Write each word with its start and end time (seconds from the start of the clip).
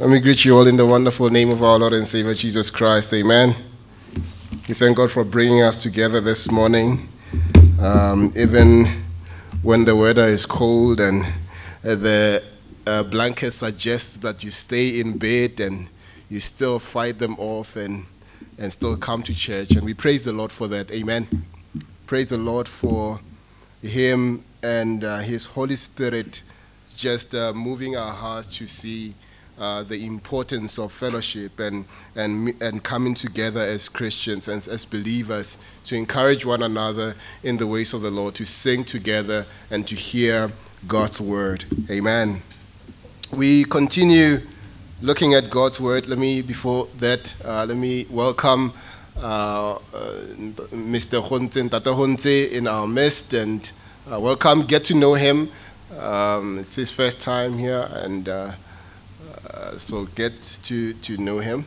Let 0.00 0.08
me 0.08 0.18
greet 0.18 0.46
you 0.46 0.56
all 0.56 0.66
in 0.66 0.78
the 0.78 0.86
wonderful 0.86 1.28
name 1.28 1.50
of 1.50 1.62
our 1.62 1.78
Lord 1.78 1.92
and 1.92 2.08
Savior 2.08 2.32
Jesus 2.32 2.70
Christ. 2.70 3.12
Amen. 3.12 3.54
We 4.66 4.72
thank 4.72 4.96
God 4.96 5.10
for 5.10 5.24
bringing 5.24 5.62
us 5.62 5.76
together 5.76 6.22
this 6.22 6.50
morning, 6.50 7.06
um, 7.82 8.30
even 8.34 8.86
when 9.60 9.84
the 9.84 9.94
weather 9.94 10.26
is 10.26 10.46
cold 10.46 11.00
and 11.00 11.22
uh, 11.84 11.96
the 11.96 12.42
uh, 12.86 13.02
blanket 13.02 13.50
suggests 13.50 14.16
that 14.16 14.42
you 14.42 14.50
stay 14.50 15.00
in 15.00 15.18
bed 15.18 15.60
and 15.60 15.86
you 16.30 16.40
still 16.40 16.78
fight 16.78 17.18
them 17.18 17.38
off 17.38 17.76
and, 17.76 18.06
and 18.58 18.72
still 18.72 18.96
come 18.96 19.22
to 19.24 19.34
church. 19.34 19.72
And 19.72 19.84
we 19.84 19.92
praise 19.92 20.24
the 20.24 20.32
Lord 20.32 20.50
for 20.50 20.66
that. 20.68 20.90
Amen. 20.92 21.28
Praise 22.06 22.30
the 22.30 22.38
Lord 22.38 22.66
for 22.66 23.20
Him 23.82 24.42
and 24.62 25.04
uh, 25.04 25.18
His 25.18 25.44
Holy 25.44 25.76
Spirit 25.76 26.42
just 26.96 27.34
uh, 27.34 27.52
moving 27.52 27.98
our 27.98 28.14
hearts 28.14 28.56
to 28.56 28.66
see 28.66 29.14
uh, 29.60 29.82
the 29.82 30.06
importance 30.06 30.78
of 30.78 30.90
fellowship 30.90 31.60
and, 31.60 31.84
and, 32.16 32.54
and 32.62 32.82
coming 32.82 33.14
together 33.14 33.60
as 33.60 33.90
Christians 33.90 34.48
and 34.48 34.66
as 34.66 34.86
believers 34.86 35.58
to 35.84 35.94
encourage 35.96 36.46
one 36.46 36.62
another 36.62 37.14
in 37.42 37.58
the 37.58 37.66
ways 37.66 37.92
of 37.92 38.00
the 38.00 38.10
Lord, 38.10 38.34
to 38.36 38.46
sing 38.46 38.84
together 38.84 39.44
and 39.70 39.86
to 39.86 39.94
hear 39.94 40.50
God's 40.88 41.20
word. 41.20 41.66
Amen. 41.90 42.40
We 43.32 43.64
continue 43.64 44.38
looking 45.02 45.34
at 45.34 45.50
God's 45.50 45.78
word. 45.78 46.06
Let 46.08 46.18
me, 46.18 46.40
before 46.40 46.88
that, 46.98 47.34
uh, 47.44 47.66
let 47.66 47.76
me 47.76 48.06
welcome 48.08 48.72
uh, 49.18 49.74
uh, 49.74 49.78
Mr. 50.72 51.22
Honte, 51.22 51.70
Tata 51.70 51.90
Honte 51.90 52.50
in 52.50 52.66
our 52.66 52.86
midst 52.86 53.34
and 53.34 53.70
uh, 54.10 54.18
welcome, 54.18 54.62
get 54.62 54.84
to 54.84 54.94
know 54.94 55.12
him. 55.12 55.50
Um, 55.98 56.60
it's 56.60 56.76
his 56.76 56.90
first 56.90 57.20
time 57.20 57.58
here, 57.58 57.86
and 57.92 58.26
uh, 59.54 59.78
so 59.78 60.04
get 60.14 60.40
to, 60.64 60.92
to 60.94 61.16
know 61.18 61.38
him. 61.38 61.64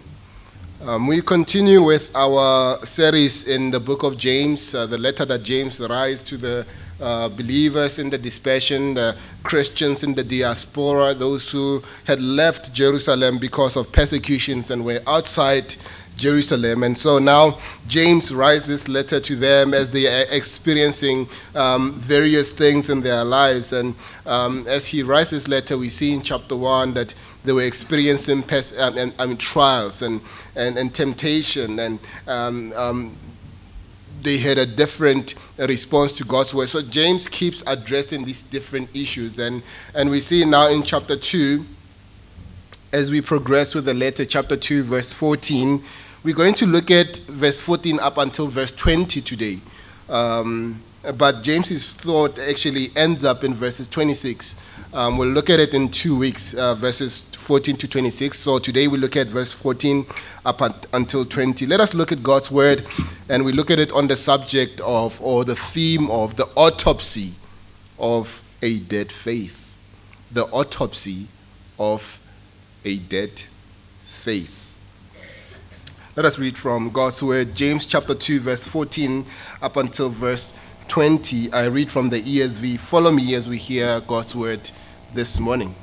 Um, 0.85 1.07
we 1.07 1.21
continue 1.21 1.81
with 1.81 2.13
our 2.15 2.77
series 2.85 3.47
in 3.47 3.71
the 3.71 3.79
book 3.79 4.03
of 4.03 4.17
James, 4.17 4.75
uh, 4.75 4.85
the 4.85 4.97
letter 4.97 5.23
that 5.25 5.43
James 5.43 5.79
writes 5.79 6.21
to 6.21 6.37
the 6.37 6.65
uh, 6.99 7.29
believers 7.29 7.99
in 7.99 8.09
the 8.09 8.17
dispersion, 8.17 8.93
the 8.93 9.15
Christians 9.43 10.03
in 10.03 10.13
the 10.13 10.23
diaspora, 10.23 11.13
those 11.13 11.51
who 11.51 11.81
had 12.05 12.19
left 12.21 12.73
Jerusalem 12.73 13.37
because 13.37 13.77
of 13.77 13.91
persecutions 13.91 14.71
and 14.71 14.83
were 14.83 15.01
outside 15.07 15.75
Jerusalem. 16.17 16.83
And 16.83 16.97
so 16.97 17.19
now 17.19 17.59
James 17.87 18.33
writes 18.33 18.67
this 18.67 18.87
letter 18.87 19.19
to 19.19 19.35
them 19.35 19.73
as 19.73 19.89
they 19.89 20.07
are 20.07 20.25
experiencing 20.31 21.27
um, 21.55 21.93
various 21.93 22.51
things 22.51 22.89
in 22.89 23.01
their 23.01 23.23
lives. 23.23 23.73
And 23.73 23.95
um, 24.25 24.65
as 24.67 24.87
he 24.87 25.03
writes 25.03 25.31
this 25.31 25.47
letter, 25.47 25.77
we 25.77 25.89
see 25.89 26.13
in 26.13 26.21
chapter 26.21 26.55
1 26.55 26.93
that 26.93 27.13
they 27.43 27.53
were 27.53 27.63
experiencing 27.63 28.43
pers- 28.43 28.77
um, 28.79 28.97
and, 28.97 29.13
I 29.19 29.25
mean, 29.25 29.37
trials 29.37 30.01
and, 30.01 30.21
and, 30.55 30.77
and 30.77 30.93
temptation. 30.93 31.79
And 31.79 31.99
um, 32.27 32.73
um, 32.75 33.17
they 34.21 34.37
had 34.37 34.57
a 34.57 34.65
different 34.65 35.35
response 35.57 36.13
to 36.13 36.23
God's 36.23 36.55
word. 36.55 36.69
So 36.69 36.81
James 36.81 37.27
keeps 37.27 37.63
addressing 37.67 38.23
these 38.23 38.41
different 38.41 38.95
issues. 38.95 39.39
And, 39.39 39.61
and 39.93 40.09
we 40.09 40.19
see 40.19 40.45
now 40.45 40.69
in 40.69 40.83
chapter 40.83 41.17
2, 41.17 41.65
as 42.93 43.09
we 43.09 43.21
progress 43.21 43.75
with 43.75 43.85
the 43.85 43.93
letter, 43.93 44.23
chapter 44.23 44.55
2, 44.55 44.83
verse 44.83 45.11
14, 45.11 45.83
we're 46.23 46.35
going 46.35 46.53
to 46.53 46.65
look 46.65 46.89
at 46.89 47.17
verse 47.27 47.59
14 47.61 47.99
up 47.99 48.17
until 48.17 48.47
verse 48.47 48.71
20 48.71 49.19
today. 49.21 49.59
Um, 50.09 50.81
but 51.17 51.43
James's 51.43 51.91
thought 51.91 52.39
actually 52.39 52.87
ends 52.95 53.25
up 53.25 53.43
in 53.43 53.53
verses 53.53 53.89
26. 53.89 54.55
Um, 54.93 55.17
we'll 55.17 55.29
look 55.29 55.49
at 55.49 55.59
it 55.59 55.73
in 55.73 55.89
two 55.89 56.17
weeks, 56.17 56.53
uh, 56.53 56.75
verses 56.75 57.25
14 57.25 57.75
to 57.75 57.87
26. 57.89 58.37
So 58.37 58.57
today 58.57 58.87
we 58.87 58.97
look 58.97 59.17
at 59.17 59.27
verse 59.27 59.51
14 59.51 60.05
up 60.45 60.61
at, 60.61 60.87
until 60.93 61.25
20. 61.25 61.65
Let 61.65 61.81
us 61.81 61.93
look 61.93 62.13
at 62.13 62.23
God's 62.23 62.49
word 62.49 62.85
and 63.27 63.43
we 63.43 63.51
look 63.51 63.69
at 63.69 63.79
it 63.79 63.91
on 63.91 64.07
the 64.07 64.15
subject 64.15 64.79
of, 64.79 65.19
or 65.21 65.43
the 65.43 65.55
theme 65.55 66.09
of, 66.09 66.37
the 66.37 66.45
autopsy 66.55 67.33
of 67.99 68.41
a 68.61 68.79
dead 68.79 69.11
faith. 69.11 69.77
The 70.31 70.45
autopsy 70.45 71.27
of 71.77 72.17
a 72.85 72.97
dead 72.97 73.43
faith. 74.03 74.62
Let 76.15 76.25
us 76.25 76.37
read 76.37 76.55
from 76.55 76.91
God's 76.91 77.23
word, 77.23 77.55
James 77.55 77.87
chapter 77.87 78.13
2, 78.13 78.39
verse 78.41 78.63
14 78.63 79.25
up 79.63 79.77
until 79.77 80.09
verse 80.09 80.53
20. 80.87 81.51
I 81.51 81.65
read 81.65 81.91
from 81.91 82.09
the 82.09 82.21
ESV. 82.21 82.79
Follow 82.79 83.11
me 83.11 83.33
as 83.33 83.49
we 83.49 83.57
hear 83.57 83.99
God's 84.01 84.35
word 84.35 84.69
this 85.15 85.39
morning. 85.39 85.73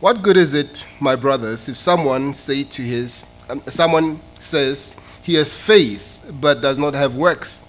What 0.00 0.20
good 0.20 0.36
is 0.36 0.52
it, 0.52 0.86
my 1.00 1.16
brothers, 1.16 1.70
if 1.70 1.76
someone 1.78 2.34
say 2.34 2.64
to 2.64 2.82
his 2.82 3.26
um, 3.48 3.62
someone 3.64 4.20
says 4.38 4.98
he 5.22 5.36
has 5.36 5.56
faith 5.58 6.22
but 6.42 6.60
does 6.60 6.78
not 6.78 6.92
have 6.92 7.16
works? 7.16 7.64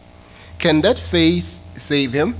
Can 0.60 0.82
that 0.82 1.00
faith 1.00 1.62
save 1.78 2.12
him? 2.12 2.36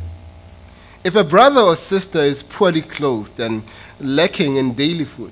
If 1.06 1.16
a 1.16 1.24
brother 1.24 1.62
or 1.62 1.76
sister 1.76 2.20
is 2.20 2.44
poorly 2.44 2.82
clothed 2.82 3.40
and 3.40 3.64
lacking 4.02 4.58
in 4.58 4.74
daily 4.74 5.06
food, 5.06 5.32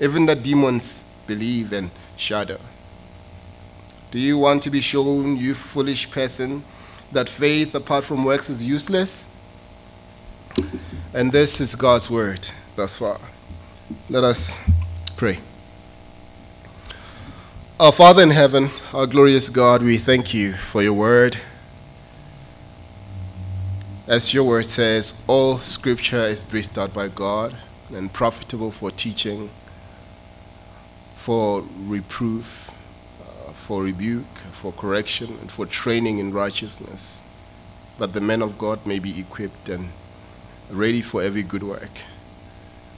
Even 0.00 0.24
the 0.24 0.34
demons 0.34 1.04
believe 1.26 1.72
and 1.72 1.90
shudder. 2.16 2.58
Do 4.10 4.18
you 4.18 4.38
want 4.38 4.62
to 4.64 4.70
be 4.70 4.80
shown, 4.80 5.36
you 5.36 5.54
foolish 5.54 6.10
person, 6.10 6.64
that 7.12 7.28
faith 7.28 7.74
apart 7.74 8.04
from 8.04 8.24
works 8.24 8.48
is 8.48 8.64
useless? 8.64 9.28
And 11.12 11.30
this 11.30 11.60
is 11.60 11.74
God's 11.74 12.10
word 12.10 12.50
thus 12.76 12.98
far. 12.98 13.20
Let 14.08 14.24
us 14.24 14.60
pray. 15.16 15.38
Our 17.78 17.92
Father 17.92 18.22
in 18.22 18.30
heaven, 18.30 18.70
our 18.92 19.06
glorious 19.06 19.48
God, 19.48 19.82
we 19.82 19.98
thank 19.98 20.34
you 20.34 20.54
for 20.54 20.82
your 20.82 20.92
word. 20.92 21.36
As 24.06 24.34
your 24.34 24.44
word 24.44 24.66
says, 24.66 25.14
all 25.26 25.58
scripture 25.58 26.24
is 26.26 26.42
breathed 26.42 26.78
out 26.78 26.92
by 26.92 27.08
God 27.08 27.56
and 27.92 28.12
profitable 28.12 28.70
for 28.70 28.90
teaching 28.90 29.50
for 31.20 31.62
reproof, 31.80 32.70
uh, 33.20 33.52
for 33.52 33.82
rebuke, 33.82 34.38
for 34.52 34.72
correction, 34.72 35.28
and 35.42 35.50
for 35.50 35.66
training 35.66 36.16
in 36.16 36.32
righteousness, 36.32 37.20
that 37.98 38.14
the 38.14 38.20
men 38.22 38.40
of 38.40 38.56
God 38.56 38.86
may 38.86 38.98
be 38.98 39.20
equipped 39.20 39.68
and 39.68 39.90
ready 40.70 41.02
for 41.02 41.20
every 41.22 41.42
good 41.42 41.62
work. 41.62 41.90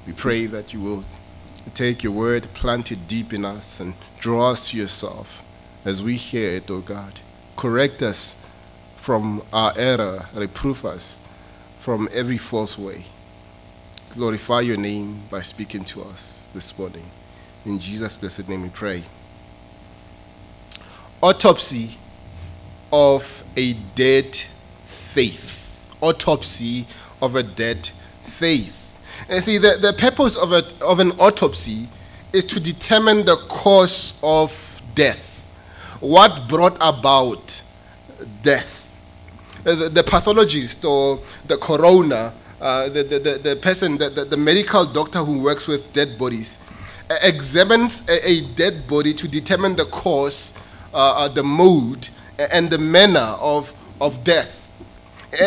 We 0.07 0.13
pray 0.13 0.47
that 0.47 0.73
you 0.73 0.81
will 0.81 1.05
take 1.75 2.05
your 2.05 2.13
word, 2.13 2.45
plant 2.55 2.93
it 2.93 3.09
deep 3.09 3.33
in 3.33 3.45
us, 3.45 3.81
and 3.81 3.95
draw 4.21 4.53
us 4.53 4.71
to 4.71 4.77
yourself 4.77 5.43
as 5.85 6.01
we 6.01 6.15
hear 6.15 6.51
it, 6.51 6.71
O 6.71 6.79
God. 6.79 7.19
Correct 7.57 8.03
us 8.03 8.37
from 8.99 9.43
our 9.53 9.73
error, 9.77 10.27
reproof 10.33 10.85
us 10.85 11.21
from 11.81 12.09
every 12.15 12.39
false 12.39 12.79
way. 12.79 13.05
Glorify 14.11 14.61
your 14.61 14.77
name 14.77 15.23
by 15.29 15.43
speaking 15.43 15.83
to 15.87 16.03
us 16.03 16.47
this 16.55 16.79
morning. 16.79 17.11
In 17.65 17.79
Jesus' 17.79 18.17
blessed 18.17 18.49
name 18.49 18.63
we 18.63 18.69
pray. 18.71 19.03
Autopsy 21.23 21.91
of 22.93 23.45
a 23.57 23.75
dead 23.95 24.35
faith. 24.85 25.97
Autopsy 26.01 26.87
of 27.21 27.37
a 27.37 27.43
dead 27.43 27.87
faith. 28.25 28.81
And 29.31 29.43
see, 29.43 29.59
the, 29.59 29.79
the 29.81 29.93
purpose 29.93 30.37
of, 30.37 30.53
a, 30.53 30.65
of 30.85 30.99
an 30.99 31.13
autopsy 31.13 31.89
is 32.33 32.45
to 32.45 32.59
determine 32.59 33.25
the 33.25 33.37
cause 33.49 34.19
of 34.23 34.83
death. 34.95 35.47
What 36.01 36.49
brought 36.49 36.77
about 36.81 37.63
death? 38.43 38.81
The, 39.63 39.89
the 39.89 40.03
pathologist 40.03 40.85
or 40.85 41.21
the 41.47 41.57
coroner, 41.57 42.33
uh, 42.61 42.89
the, 42.89 43.05
the, 43.05 43.19
the, 43.21 43.39
the 43.39 43.57
person, 43.57 43.97
the, 43.97 44.11
the, 44.11 44.25
the 44.25 44.37
medical 44.37 44.85
doctor 44.85 45.21
who 45.21 45.41
works 45.41 45.69
with 45.69 45.93
dead 45.93 46.19
bodies, 46.19 46.59
examines 47.23 48.09
a, 48.09 48.29
a 48.29 48.41
dead 48.55 48.87
body 48.87 49.13
to 49.15 49.29
determine 49.29 49.77
the 49.77 49.85
cause, 49.87 50.55
uh, 50.95 51.15
uh, 51.17 51.29
the 51.29 51.43
mode, 51.43 52.09
and 52.53 52.71
the 52.71 52.79
manner 52.79 53.37
of, 53.41 53.75
of 54.01 54.23
death. 54.25 54.59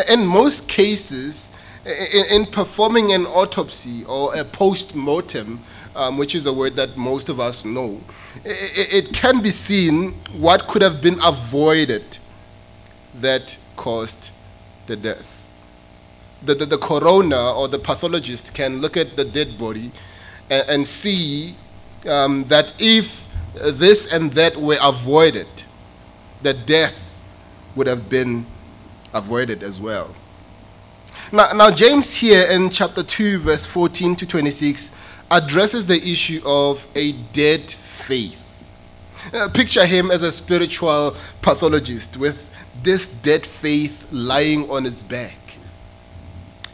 In 0.10 0.26
most 0.26 0.68
cases, 0.68 1.52
in, 1.86 2.42
in 2.42 2.46
performing 2.48 3.14
an 3.14 3.26
autopsy 3.26 4.04
or 4.06 4.36
a 4.36 4.44
post 4.44 4.96
mortem, 4.96 5.60
um, 5.96 6.18
which 6.18 6.36
is 6.36 6.46
a 6.46 6.54
word 6.54 6.76
that 6.76 6.98
most 6.98 7.30
of 7.30 7.40
us 7.40 7.64
know, 7.64 8.02
it, 8.44 9.08
it 9.08 9.14
can 9.14 9.42
be 9.42 9.50
seen 9.50 10.12
what 10.38 10.68
could 10.68 10.82
have 10.82 11.02
been 11.02 11.18
avoided 11.24 12.18
that 13.16 13.58
caused 13.76 14.32
the 14.88 14.96
death. 14.96 15.48
The, 16.44 16.54
the, 16.54 16.66
the 16.66 16.78
coroner 16.78 17.50
or 17.56 17.68
the 17.68 17.80
pathologist 17.80 18.54
can 18.54 18.82
look 18.82 18.98
at 18.98 19.16
the 19.16 19.26
dead 19.26 19.58
body 19.58 19.92
and, 20.50 20.70
and 20.70 20.88
see 20.88 21.56
um, 22.08 22.44
that 22.46 22.74
if 22.80 23.28
this 23.54 24.12
and 24.12 24.32
that 24.34 24.56
were 24.58 24.78
avoided, 24.82 25.48
the 26.42 26.54
death 26.54 27.02
would 27.76 27.88
have 27.88 28.10
been 28.10 28.46
avoided 29.14 29.64
as 29.64 29.80
well. 29.80 30.14
Now, 31.32 31.52
now, 31.54 31.72
James 31.72 32.14
here 32.16 32.48
in 32.52 32.70
chapter 32.70 33.02
2, 33.02 33.40
verse 33.40 33.66
14 33.66 34.16
to 34.18 34.28
26, 34.28 34.92
addresses 35.32 35.86
the 35.86 35.96
issue 35.96 36.40
of 36.46 36.88
a 36.96 37.14
dead 37.34 37.62
faith. 37.72 38.42
Uh, 39.34 39.50
picture 39.50 39.86
him 39.86 40.12
as 40.12 40.22
a 40.22 40.32
spiritual 40.32 41.16
pathologist 41.42 42.18
with 42.18 42.52
this 42.84 43.08
dead 43.08 43.44
faith 43.46 44.08
lying 44.12 44.70
on 44.70 44.84
his 44.84 45.02
back. 45.02 45.38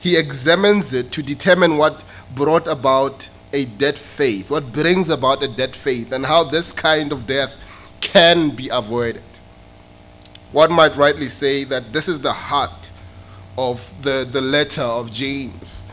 He 0.01 0.17
examines 0.17 0.93
it 0.93 1.11
to 1.13 1.23
determine 1.23 1.77
what 1.77 2.03
brought 2.35 2.67
about 2.67 3.29
a 3.53 3.65
dead 3.65 3.97
faith, 3.97 4.49
what 4.51 4.71
brings 4.71 5.09
about 5.09 5.43
a 5.43 5.47
dead 5.47 5.75
faith, 5.75 6.11
and 6.11 6.25
how 6.25 6.43
this 6.43 6.71
kind 6.71 7.11
of 7.11 7.27
death 7.27 7.57
can 8.01 8.49
be 8.49 8.69
avoided. 8.69 9.23
One 10.51 10.71
might 10.73 10.97
rightly 10.97 11.27
say 11.27 11.63
that 11.65 11.93
this 11.93 12.07
is 12.07 12.19
the 12.19 12.33
heart 12.33 12.91
of 13.57 13.93
the, 14.01 14.27
the 14.29 14.41
letter 14.41 14.81
of 14.81 15.11
James. 15.11 15.85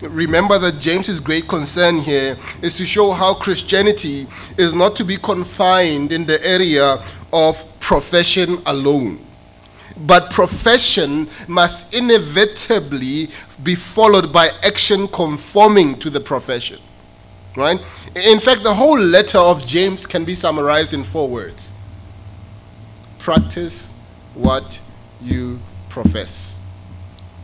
Remember 0.00 0.58
that 0.58 0.80
James's 0.80 1.20
great 1.20 1.46
concern 1.46 1.98
here 1.98 2.36
is 2.62 2.76
to 2.78 2.86
show 2.86 3.12
how 3.12 3.34
Christianity 3.34 4.26
is 4.56 4.74
not 4.74 4.96
to 4.96 5.04
be 5.04 5.16
confined 5.16 6.10
in 6.12 6.24
the 6.24 6.44
area 6.46 7.04
of 7.32 7.62
profession 7.80 8.58
alone. 8.66 9.24
But 10.06 10.30
profession 10.30 11.28
must 11.46 11.92
inevitably 11.94 13.28
be 13.62 13.74
followed 13.74 14.32
by 14.32 14.48
action 14.64 15.06
conforming 15.08 15.98
to 15.98 16.08
the 16.08 16.20
profession. 16.20 16.78
Right? 17.56 17.80
In 18.14 18.38
fact, 18.38 18.62
the 18.62 18.74
whole 18.74 18.98
letter 18.98 19.38
of 19.38 19.66
James 19.66 20.06
can 20.06 20.24
be 20.24 20.34
summarized 20.34 20.94
in 20.94 21.02
four 21.02 21.28
words 21.28 21.74
practice 23.20 23.92
what 24.34 24.80
you 25.20 25.60
profess. 25.90 26.64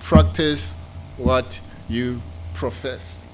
Practice 0.00 0.75
what 1.19 1.61
you 1.88 2.20
profess. 2.55 3.26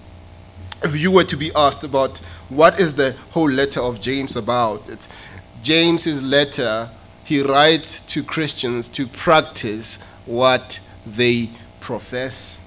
If 0.82 1.00
you 1.00 1.12
were 1.12 1.24
to 1.24 1.36
be 1.36 1.52
asked 1.54 1.84
about 1.84 2.18
what 2.48 2.80
is 2.80 2.96
the 2.96 3.12
whole 3.30 3.48
letter 3.48 3.80
of 3.80 4.00
James 4.00 4.34
about, 4.34 4.88
it's 4.88 5.08
James's 5.62 6.20
letter, 6.20 6.90
he 7.24 7.42
writes 7.42 8.00
to 8.00 8.24
Christians 8.24 8.88
to 8.90 9.06
practice 9.06 10.02
what 10.26 10.80
they 11.06 11.50
profess. 11.80 12.58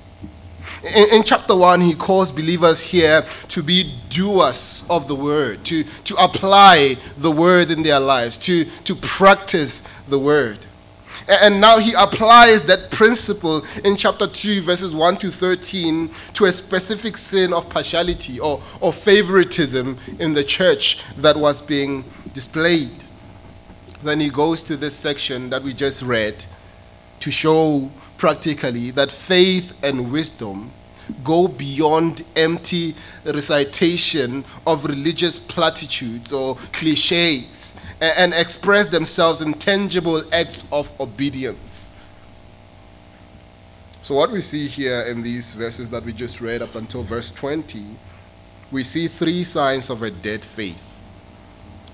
In, 0.86 1.16
in, 1.16 1.24
chapter 1.24 1.56
1, 1.56 1.82
he 1.82 1.96
calls 1.96 2.32
believers 2.32 2.82
here 2.82 3.26
to 3.50 3.64
be 3.64 3.92
doers 4.10 4.86
of 4.90 5.08
the 5.08 5.16
word, 5.16 5.64
to, 5.66 5.84
to 5.84 6.16
apply 6.24 6.96
the 7.18 7.32
word 7.32 7.72
in 7.72 7.82
their 7.82 8.00
lives, 8.00 8.38
to, 8.40 8.66
to 8.66 8.96
practice 8.96 9.82
the 10.08 10.20
word. 10.20 10.60
And 11.28 11.60
now 11.60 11.80
he 11.80 11.94
applies 11.98 12.64
that 12.64 12.92
principle 12.92 13.66
in 13.84 13.96
chapter 13.96 14.28
2, 14.28 14.62
verses 14.62 14.96
1 14.96 15.18
to 15.18 15.32
13, 15.32 16.10
to 16.34 16.46
a 16.46 16.52
specific 16.52 17.18
sin 17.18 17.52
of 17.52 17.68
partiality 17.68 18.40
or, 18.40 18.62
or 18.80 18.94
favoritism 18.94 19.98
in 20.20 20.34
the 20.34 20.44
church 20.44 21.02
that 21.18 21.36
was 21.36 21.62
being 21.62 22.04
displayed. 22.34 22.92
Then 24.04 24.20
he 24.20 24.30
goes 24.30 24.62
to 24.64 24.78
this 24.78 24.96
section 24.96 25.50
that 25.50 25.64
we 25.64 25.74
just 25.74 26.04
read 26.04 26.46
to 27.22 27.32
show 27.32 27.90
practically 28.26 28.90
that 28.90 29.12
faith 29.12 29.72
and 29.84 30.12
wisdom 30.12 30.72
go 31.24 31.48
beyond 31.48 32.24
empty 32.36 32.96
recitation 33.24 34.44
of 34.66 34.84
religious 34.84 35.38
platitudes 35.38 36.34
or 36.34 36.56
cliches 36.74 37.76
and 38.02 38.34
express 38.34 38.88
themselves 38.88 39.44
in 39.44 39.54
tangible 39.54 40.24
acts 40.34 40.66
of 40.72 40.92
obedience. 41.00 41.92
So, 44.02 44.16
what 44.16 44.32
we 44.32 44.42
see 44.42 44.66
here 44.66 45.02
in 45.02 45.22
these 45.22 45.54
verses 45.54 45.92
that 45.92 46.04
we 46.04 46.12
just 46.12 46.42
read 46.42 46.64
up 46.64 46.74
until 46.74 47.04
verse 47.04 47.30
20, 47.30 47.86
we 48.72 48.84
see 48.84 49.08
three 49.08 49.44
signs 49.44 49.92
of 49.92 50.02
a 50.02 50.10
dead 50.10 50.44
faith 50.44 51.00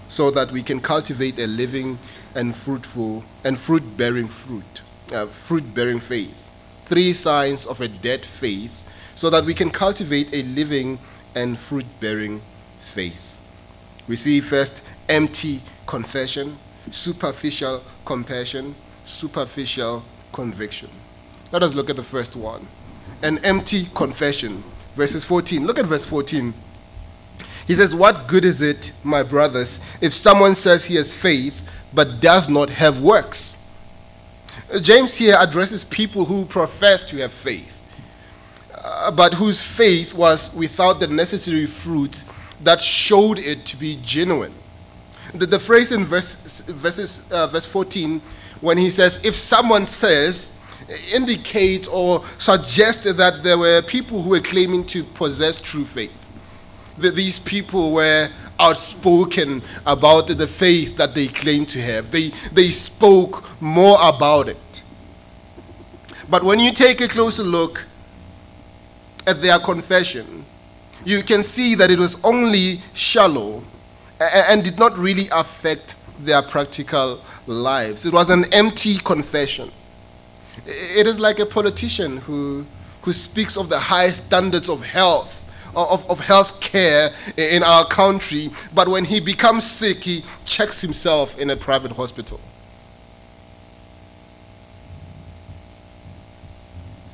so 0.07 0.31
that 0.31 0.49
we 0.53 0.63
can 0.63 0.79
cultivate 0.79 1.37
a 1.39 1.47
living 1.47 1.99
and 2.35 2.55
fruitful 2.55 3.25
and 3.43 3.59
fruit 3.59 3.83
bearing 3.97 4.29
fruit, 4.29 4.83
uh, 5.11 5.27
fruit 5.27 5.73
bearing 5.73 5.99
faith. 5.99 6.49
Three 6.85 7.13
signs 7.13 7.65
of 7.65 7.81
a 7.81 7.87
dead 7.87 8.25
faith 8.25 8.87
so 9.15 9.29
that 9.29 9.45
we 9.45 9.53
can 9.53 9.69
cultivate 9.69 10.33
a 10.33 10.43
living 10.43 10.99
and 11.35 11.57
fruit 11.57 11.85
bearing 11.99 12.41
faith. 12.81 13.39
We 14.07 14.15
see 14.15 14.41
first 14.41 14.83
empty 15.09 15.61
confession, 15.87 16.57
superficial 16.89 17.81
compassion, 18.05 18.75
superficial 19.03 20.03
conviction. 20.31 20.89
Let 21.51 21.63
us 21.63 21.75
look 21.75 21.89
at 21.89 21.95
the 21.95 22.03
first 22.03 22.35
one 22.35 22.65
an 23.23 23.43
empty 23.45 23.85
confession. 23.93 24.63
Verses 24.95 25.23
14. 25.25 25.65
Look 25.65 25.79
at 25.79 25.85
verse 25.85 26.05
14. 26.05 26.53
He 27.67 27.73
says, 27.75 27.95
What 27.95 28.27
good 28.27 28.45
is 28.45 28.61
it, 28.61 28.91
my 29.03 29.23
brothers, 29.23 29.79
if 30.01 30.13
someone 30.13 30.55
says 30.55 30.85
he 30.85 30.95
has 30.95 31.15
faith 31.15 31.67
but 31.93 32.19
does 32.19 32.49
not 32.49 32.69
have 32.69 33.01
works? 33.01 33.57
James 34.79 35.17
here 35.17 35.35
addresses 35.39 35.83
people 35.83 36.23
who 36.23 36.45
profess 36.45 37.03
to 37.03 37.17
have 37.17 37.31
faith, 37.31 37.77
uh, 38.75 39.11
but 39.11 39.33
whose 39.33 39.61
faith 39.61 40.13
was 40.13 40.53
without 40.55 40.99
the 40.99 41.07
necessary 41.07 41.65
fruits 41.65 42.25
that 42.63 42.79
showed 42.79 43.39
it 43.39 43.65
to 43.65 43.77
be 43.77 43.99
genuine. 44.01 44.53
The, 45.33 45.45
the 45.45 45.59
phrase 45.59 45.91
in 45.91 46.05
verse, 46.05 46.61
verses, 46.61 47.21
uh, 47.31 47.47
verse 47.47 47.65
14, 47.65 48.21
when 48.61 48.77
he 48.77 48.89
says, 48.89 49.23
if 49.25 49.35
someone 49.35 49.85
says, 49.87 50.53
indicate 51.13 51.87
or 51.91 52.23
suggest 52.37 53.03
that 53.03 53.43
there 53.43 53.57
were 53.57 53.81
people 53.81 54.21
who 54.21 54.31
were 54.31 54.39
claiming 54.39 54.85
to 54.85 55.03
possess 55.03 55.59
true 55.59 55.85
faith. 55.85 56.17
That 56.97 57.15
these 57.15 57.39
people 57.39 57.93
were 57.93 58.29
outspoken 58.61 59.61
about 59.85 60.27
the 60.27 60.47
faith 60.47 60.95
that 60.97 61.15
they 61.15 61.27
claim 61.27 61.65
to 61.65 61.81
have. 61.81 62.11
They, 62.11 62.29
they 62.53 62.69
spoke 62.69 63.61
more 63.61 63.97
about 64.01 64.47
it. 64.47 64.83
But 66.29 66.43
when 66.43 66.59
you 66.59 66.71
take 66.71 67.01
a 67.01 67.07
closer 67.07 67.43
look 67.43 67.85
at 69.27 69.41
their 69.41 69.59
confession, 69.59 70.45
you 71.03 71.23
can 71.23 71.43
see 71.43 71.75
that 71.75 71.91
it 71.91 71.99
was 71.99 72.23
only 72.23 72.79
shallow 72.93 73.63
and 74.19 74.63
did 74.63 74.77
not 74.77 74.97
really 74.97 75.27
affect 75.31 75.95
their 76.19 76.41
practical 76.41 77.19
lives. 77.47 78.05
It 78.05 78.13
was 78.13 78.29
an 78.29 78.45
empty 78.53 78.97
confession. 78.97 79.71
It 80.65 81.07
is 81.07 81.19
like 81.19 81.39
a 81.39 81.45
politician 81.45 82.17
who, 82.17 82.65
who 83.01 83.13
speaks 83.13 83.57
of 83.57 83.69
the 83.69 83.79
high 83.79 84.11
standards 84.11 84.69
of 84.69 84.83
health, 84.85 85.40
Uh, 85.73 85.85
of, 85.89 86.09
of 86.09 86.19
health 86.19 86.59
care 86.59 87.11
in 87.37 87.63
our 87.63 87.85
country, 87.85 88.49
but 88.75 88.89
when 88.89 89.05
he 89.05 89.21
becomes 89.21 89.65
sick, 89.65 90.03
he 90.03 90.21
checks 90.43 90.81
himself 90.81 91.39
in 91.39 91.49
a 91.49 91.55
private 91.55 91.93
hospital. 91.93 92.41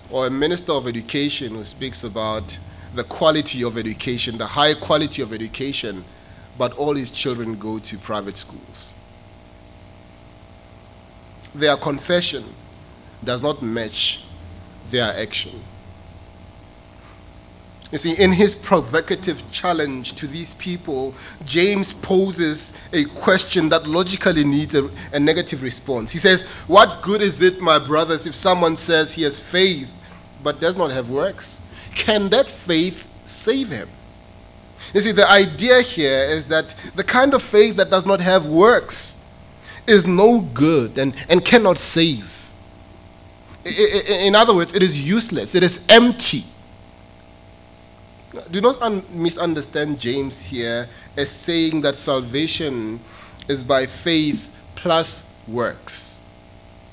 Or 0.09 0.25
a 0.25 0.31
minister 0.31 0.71
of 0.71 0.87
education 0.87 1.53
who 1.53 1.63
speaks 1.63 2.03
about 2.03 2.57
the 2.95 3.03
quality 3.03 3.63
of 3.63 3.77
education, 3.77 4.39
the 4.39 4.47
high 4.47 4.73
quality 4.73 5.21
of 5.21 5.33
education, 5.33 6.03
but 6.57 6.73
all 6.73 6.95
his 6.95 7.11
children 7.11 7.59
go 7.59 7.77
to 7.77 7.97
private 7.99 8.37
schools. 8.37 8.95
Their 11.53 11.77
confession 11.77 12.43
does 13.23 13.43
not 13.43 13.61
match 13.61 14.23
their 14.89 15.13
action. 15.13 15.61
You 17.91 17.97
see, 17.97 18.21
in 18.21 18.33
his 18.33 18.53
provocative 18.53 19.49
challenge 19.49 20.13
to 20.15 20.27
these 20.27 20.55
people, 20.55 21.13
James 21.45 21.93
poses 21.93 22.73
a 22.91 23.05
question 23.05 23.69
that 23.69 23.87
logically 23.87 24.43
needs 24.43 24.75
a, 24.75 24.89
a, 25.13 25.19
negative 25.19 25.63
response. 25.63 26.11
He 26.11 26.17
says, 26.17 26.43
What 26.67 27.01
good 27.01 27.21
is 27.21 27.41
it, 27.41 27.61
my 27.61 27.79
brothers, 27.79 28.27
if 28.27 28.35
someone 28.35 28.75
says 28.75 29.13
he 29.13 29.23
has 29.23 29.39
faith 29.39 29.93
but 30.43 30.59
does 30.59 30.77
not 30.77 30.91
have 30.91 31.09
works? 31.09 31.61
Can 31.95 32.29
that 32.29 32.49
faith 32.49 33.07
save 33.25 33.69
him? 33.69 33.87
You 34.93 34.99
see, 34.99 35.13
the 35.13 35.29
idea 35.29 35.81
here 35.81 36.25
is 36.25 36.45
that 36.47 36.75
the 36.95 37.03
kind 37.05 37.33
of 37.33 37.41
faith 37.41 37.77
that 37.77 37.89
does 37.89 38.05
not 38.05 38.19
have 38.19 38.47
works 38.47 39.17
is 39.87 40.05
no 40.05 40.41
good 40.41 40.97
and, 40.97 41.15
and 41.29 41.43
cannot 41.43 41.77
save. 41.77 42.33
In 43.65 44.35
other 44.35 44.53
words, 44.53 44.73
it 44.73 44.83
is 44.83 44.99
useless, 44.99 45.55
it 45.55 45.63
is 45.63 45.83
empty. 45.87 46.43
Do 48.51 48.61
not 48.61 48.81
un- 48.81 49.03
misunderstand 49.11 49.99
James 49.99 50.43
here 50.43 50.87
as 51.15 51.29
saying 51.29 51.81
that 51.81 51.95
salvation 51.95 52.99
is 53.47 53.63
by 53.63 53.85
faith 53.85 54.49
plus 54.75 55.23
works. 55.47 56.21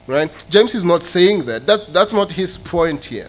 Right? 0.07 0.31
James 0.51 0.75
is 0.75 0.85
not 0.85 1.03
saying 1.03 1.45
that. 1.47 1.67
that. 1.67 1.93
That's 1.93 2.13
not 2.13 2.33
his 2.33 2.59
point 2.59 3.05
here. 3.07 3.29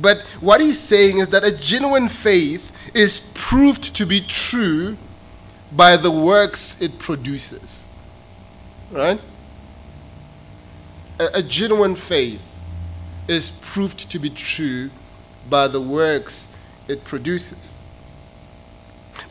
But 0.00 0.22
what 0.40 0.60
he's 0.60 0.78
saying 0.78 1.18
is 1.18 1.28
that 1.28 1.44
a 1.44 1.52
genuine 1.52 2.08
faith 2.08 2.72
is 2.94 3.20
proved 3.34 3.94
to 3.96 4.06
be 4.06 4.20
true 4.20 4.96
by 5.72 5.96
the 5.96 6.10
works 6.10 6.80
it 6.80 6.98
produces. 6.98 7.88
Right? 8.90 9.20
A, 11.18 11.28
a 11.34 11.42
genuine 11.42 11.96
faith 11.96 12.58
is 13.28 13.50
proved 13.50 14.10
to 14.10 14.18
be 14.18 14.30
true 14.30 14.90
by 15.48 15.68
the 15.68 15.80
works 15.80 16.50
it 16.90 17.04
produces. 17.04 17.80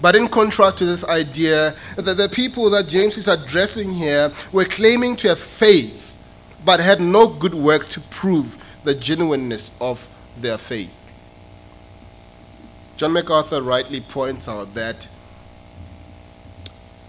But 0.01 0.16
in 0.16 0.28
contrast 0.28 0.78
to 0.78 0.86
this 0.86 1.04
idea, 1.04 1.75
that 1.96 2.16
the 2.16 2.30
people 2.30 2.70
that 2.70 2.88
James 2.88 3.18
is 3.18 3.28
addressing 3.28 3.92
here 3.92 4.32
were 4.51 4.66
claiming 4.66 5.16
to 5.18 5.30
have 5.30 5.39
faith, 5.39 6.18
but 6.63 6.80
had 6.80 7.01
no 7.01 7.28
good 7.28 7.54
works 7.54 7.88
to 7.89 8.00
prove 8.01 8.63
the 8.84 8.96
genuineness 8.96 9.72
of 9.82 10.08
their 10.38 10.58
faith. 10.58 10.96
John 12.98 13.13
MacArthur 13.13 13.62
rightly 13.62 14.01
points 14.01 14.48
out 14.48 14.74
that 14.74 15.08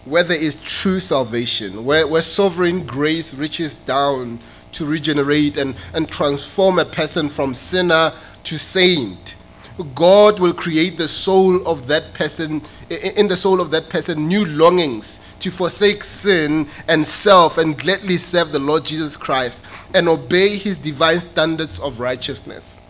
where 0.04 0.22
there 0.22 0.40
is 0.40 0.56
true 0.56 0.98
salvation, 0.98 1.84
where, 1.84 2.06
where 2.06 2.22
sovereign 2.22 2.86
grace 2.86 3.34
reaches 3.34 3.74
down 3.74 4.38
to 4.72 4.86
regenerate 4.86 5.56
and, 5.56 5.76
and 5.94 6.08
transform 6.08 6.78
a 6.78 6.84
person 6.84 7.28
from 7.28 7.54
sinner 7.54 8.12
to 8.44 8.58
saint, 8.58 9.36
God 9.84 10.40
will 10.40 10.52
create 10.52 10.96
the 10.98 11.08
soul 11.08 11.66
of 11.66 11.86
that 11.86 12.12
person, 12.14 12.62
in 12.88 13.28
the 13.28 13.36
soul 13.36 13.60
of 13.60 13.70
that 13.70 13.88
person, 13.88 14.26
new 14.26 14.44
longings 14.46 15.20
to 15.40 15.50
forsake 15.50 16.02
sin 16.04 16.66
and 16.88 17.06
self 17.06 17.58
and 17.58 17.78
gladly 17.78 18.16
serve 18.16 18.52
the 18.52 18.58
Lord 18.58 18.84
Jesus 18.84 19.16
Christ 19.16 19.60
and 19.94 20.08
obey 20.08 20.56
his 20.56 20.76
divine 20.76 21.20
standards 21.20 21.80
of 21.80 22.00
righteousness. 22.00 22.80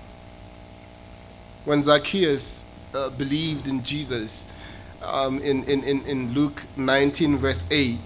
When 1.65 1.83
Zacchaeus 1.83 2.65
uh, 2.95 3.11
believed 3.11 3.69
in 3.69 3.83
Jesus 3.83 4.47
um, 5.03 5.41
in, 5.41 5.65
in, 5.65 5.85
in 5.85 6.33
Luke 6.33 6.63
19, 6.77 7.37
verse 7.37 7.65
8, 7.71 7.99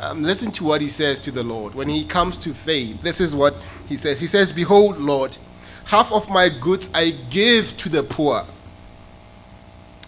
um, 0.00 0.22
listen 0.22 0.50
to 0.52 0.64
what 0.64 0.80
he 0.80 0.88
says 0.88 1.18
to 1.20 1.30
the 1.30 1.42
Lord. 1.42 1.74
When 1.74 1.88
he 1.88 2.04
comes 2.04 2.36
to 2.38 2.52
faith, 2.52 3.02
this 3.02 3.20
is 3.20 3.34
what 3.34 3.54
he 3.88 3.96
says. 3.96 4.18
He 4.20 4.26
says, 4.26 4.52
Behold, 4.52 4.98
Lord, 4.98 5.36
half 5.90 6.12
of 6.12 6.30
my 6.30 6.48
goods 6.48 6.88
I 6.94 7.10
give 7.30 7.76
to 7.78 7.88
the 7.88 8.04
poor. 8.04 8.46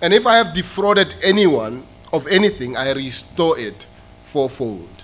And 0.00 0.14
if 0.14 0.28
I 0.28 0.36
have 0.36 0.54
defrauded 0.54 1.16
anyone 1.24 1.82
of 2.12 2.24
anything, 2.28 2.76
I 2.76 2.92
restore 2.92 3.58
it 3.58 3.86
fourfold. 4.22 5.02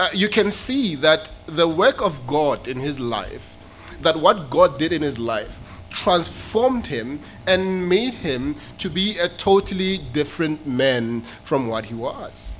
Uh, 0.00 0.08
you 0.12 0.28
can 0.28 0.50
see 0.50 0.96
that 0.96 1.30
the 1.46 1.68
work 1.68 2.02
of 2.02 2.26
God 2.26 2.66
in 2.66 2.80
his 2.80 2.98
life, 2.98 3.56
that 4.02 4.16
what 4.16 4.50
God 4.50 4.80
did 4.80 4.92
in 4.92 5.00
his 5.00 5.16
life, 5.16 5.60
transformed 5.90 6.88
him 6.88 7.20
and 7.46 7.88
made 7.88 8.14
him 8.14 8.56
to 8.78 8.90
be 8.90 9.16
a 9.18 9.28
totally 9.28 9.98
different 10.12 10.66
man 10.66 11.20
from 11.20 11.68
what 11.68 11.86
he 11.86 11.94
was. 11.94 12.58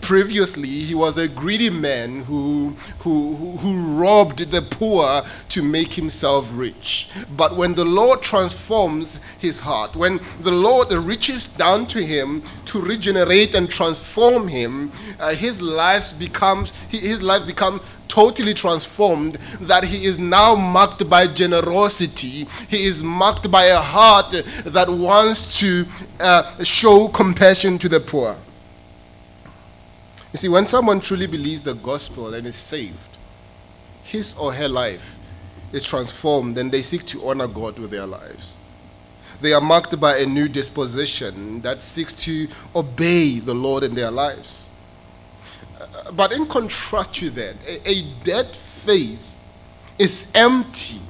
Previously, 0.00 0.68
he 0.68 0.94
was 0.94 1.18
a 1.18 1.28
greedy 1.28 1.70
man 1.70 2.22
who, 2.24 2.70
who, 3.00 3.34
who 3.58 4.00
robbed 4.00 4.50
the 4.50 4.62
poor 4.62 5.22
to 5.48 5.62
make 5.62 5.92
himself 5.92 6.48
rich. 6.52 7.08
But 7.36 7.56
when 7.56 7.74
the 7.74 7.84
Lord 7.84 8.22
transforms 8.22 9.20
his 9.38 9.60
heart, 9.60 9.96
when 9.96 10.20
the 10.40 10.52
Lord 10.52 10.92
reaches 10.92 11.46
down 11.46 11.86
to 11.88 12.02
him 12.02 12.42
to 12.66 12.80
regenerate 12.80 13.54
and 13.54 13.68
transform 13.68 14.48
him, 14.48 14.92
uh, 15.18 15.34
his 15.34 15.60
life 15.60 16.18
becomes 16.18 16.72
his 16.88 17.22
life 17.22 17.46
becomes 17.46 17.80
totally 18.08 18.54
transformed 18.54 19.34
that 19.60 19.84
he 19.84 20.06
is 20.06 20.18
now 20.18 20.54
marked 20.54 21.08
by 21.08 21.26
generosity 21.26 22.46
he 22.68 22.84
is 22.84 23.02
marked 23.02 23.50
by 23.50 23.64
a 23.66 23.76
heart 23.76 24.30
that 24.64 24.88
wants 24.88 25.58
to 25.60 25.86
uh, 26.18 26.64
show 26.64 27.08
compassion 27.08 27.78
to 27.78 27.88
the 27.88 28.00
poor 28.00 28.34
you 30.32 30.38
see, 30.38 30.48
when 30.48 30.66
someone 30.66 31.00
truly 31.00 31.26
believes 31.26 31.62
the 31.62 31.74
gospel 31.74 32.34
and 32.34 32.46
is 32.46 32.56
saved, 32.56 33.16
his 34.04 34.34
or 34.36 34.52
her 34.52 34.68
life 34.68 35.16
is 35.72 35.84
transformed 35.86 36.56
and 36.58 36.70
they 36.72 36.82
seek 36.82 37.04
to 37.06 37.26
honor 37.26 37.46
God 37.46 37.78
with 37.78 37.90
their 37.90 38.06
lives. 38.06 38.56
They 39.40 39.52
are 39.52 39.60
marked 39.60 39.98
by 40.00 40.18
a 40.18 40.26
new 40.26 40.48
disposition 40.48 41.60
that 41.60 41.82
seeks 41.82 42.12
to 42.24 42.48
obey 42.74 43.38
the 43.38 43.54
Lord 43.54 43.84
in 43.84 43.94
their 43.94 44.10
lives. 44.10 44.66
Uh, 45.80 46.10
but 46.12 46.32
in 46.32 46.46
contrast 46.46 47.14
to 47.16 47.30
that, 47.30 47.54
a, 47.66 47.88
a 47.88 48.02
dead 48.24 48.56
faith 48.56 49.38
is 49.98 50.26
empty 50.34 51.00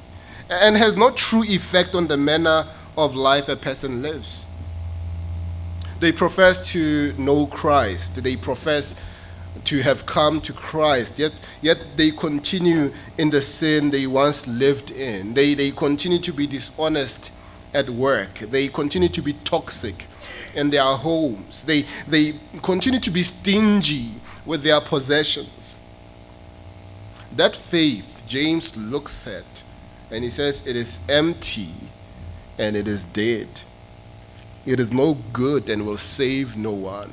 and 0.50 0.76
has 0.76 0.96
no 0.96 1.10
true 1.10 1.44
effect 1.44 1.94
on 1.94 2.06
the 2.06 2.16
manner 2.16 2.66
of 2.96 3.14
life 3.14 3.48
a 3.48 3.56
person 3.56 4.02
lives. 4.02 4.47
They 6.00 6.12
profess 6.12 6.70
to 6.72 7.12
know 7.18 7.46
Christ. 7.46 8.22
They 8.22 8.36
profess 8.36 8.94
to 9.64 9.82
have 9.82 10.06
come 10.06 10.40
to 10.42 10.52
Christ, 10.52 11.18
yet, 11.18 11.32
yet 11.60 11.78
they 11.96 12.10
continue 12.10 12.92
in 13.18 13.30
the 13.30 13.42
sin 13.42 13.90
they 13.90 14.06
once 14.06 14.46
lived 14.46 14.92
in. 14.92 15.34
They, 15.34 15.54
they 15.54 15.72
continue 15.72 16.18
to 16.20 16.32
be 16.32 16.46
dishonest 16.46 17.32
at 17.74 17.90
work. 17.90 18.38
They 18.38 18.68
continue 18.68 19.08
to 19.08 19.20
be 19.20 19.32
toxic 19.44 20.06
in 20.54 20.70
their 20.70 20.84
homes. 20.84 21.64
They, 21.64 21.84
they 22.06 22.34
continue 22.62 23.00
to 23.00 23.10
be 23.10 23.22
stingy 23.22 24.12
with 24.46 24.62
their 24.62 24.80
possessions. 24.80 25.80
That 27.36 27.54
faith, 27.54 28.24
James 28.26 28.76
looks 28.76 29.26
at 29.26 29.62
and 30.10 30.24
he 30.24 30.30
says, 30.30 30.66
it 30.66 30.76
is 30.76 31.00
empty 31.08 31.72
and 32.58 32.76
it 32.76 32.88
is 32.88 33.04
dead. 33.04 33.48
It 34.68 34.80
is 34.80 34.92
no 34.92 35.16
good 35.32 35.70
and 35.70 35.86
will 35.86 35.96
save 35.96 36.58
no 36.58 36.72
one. 36.72 37.10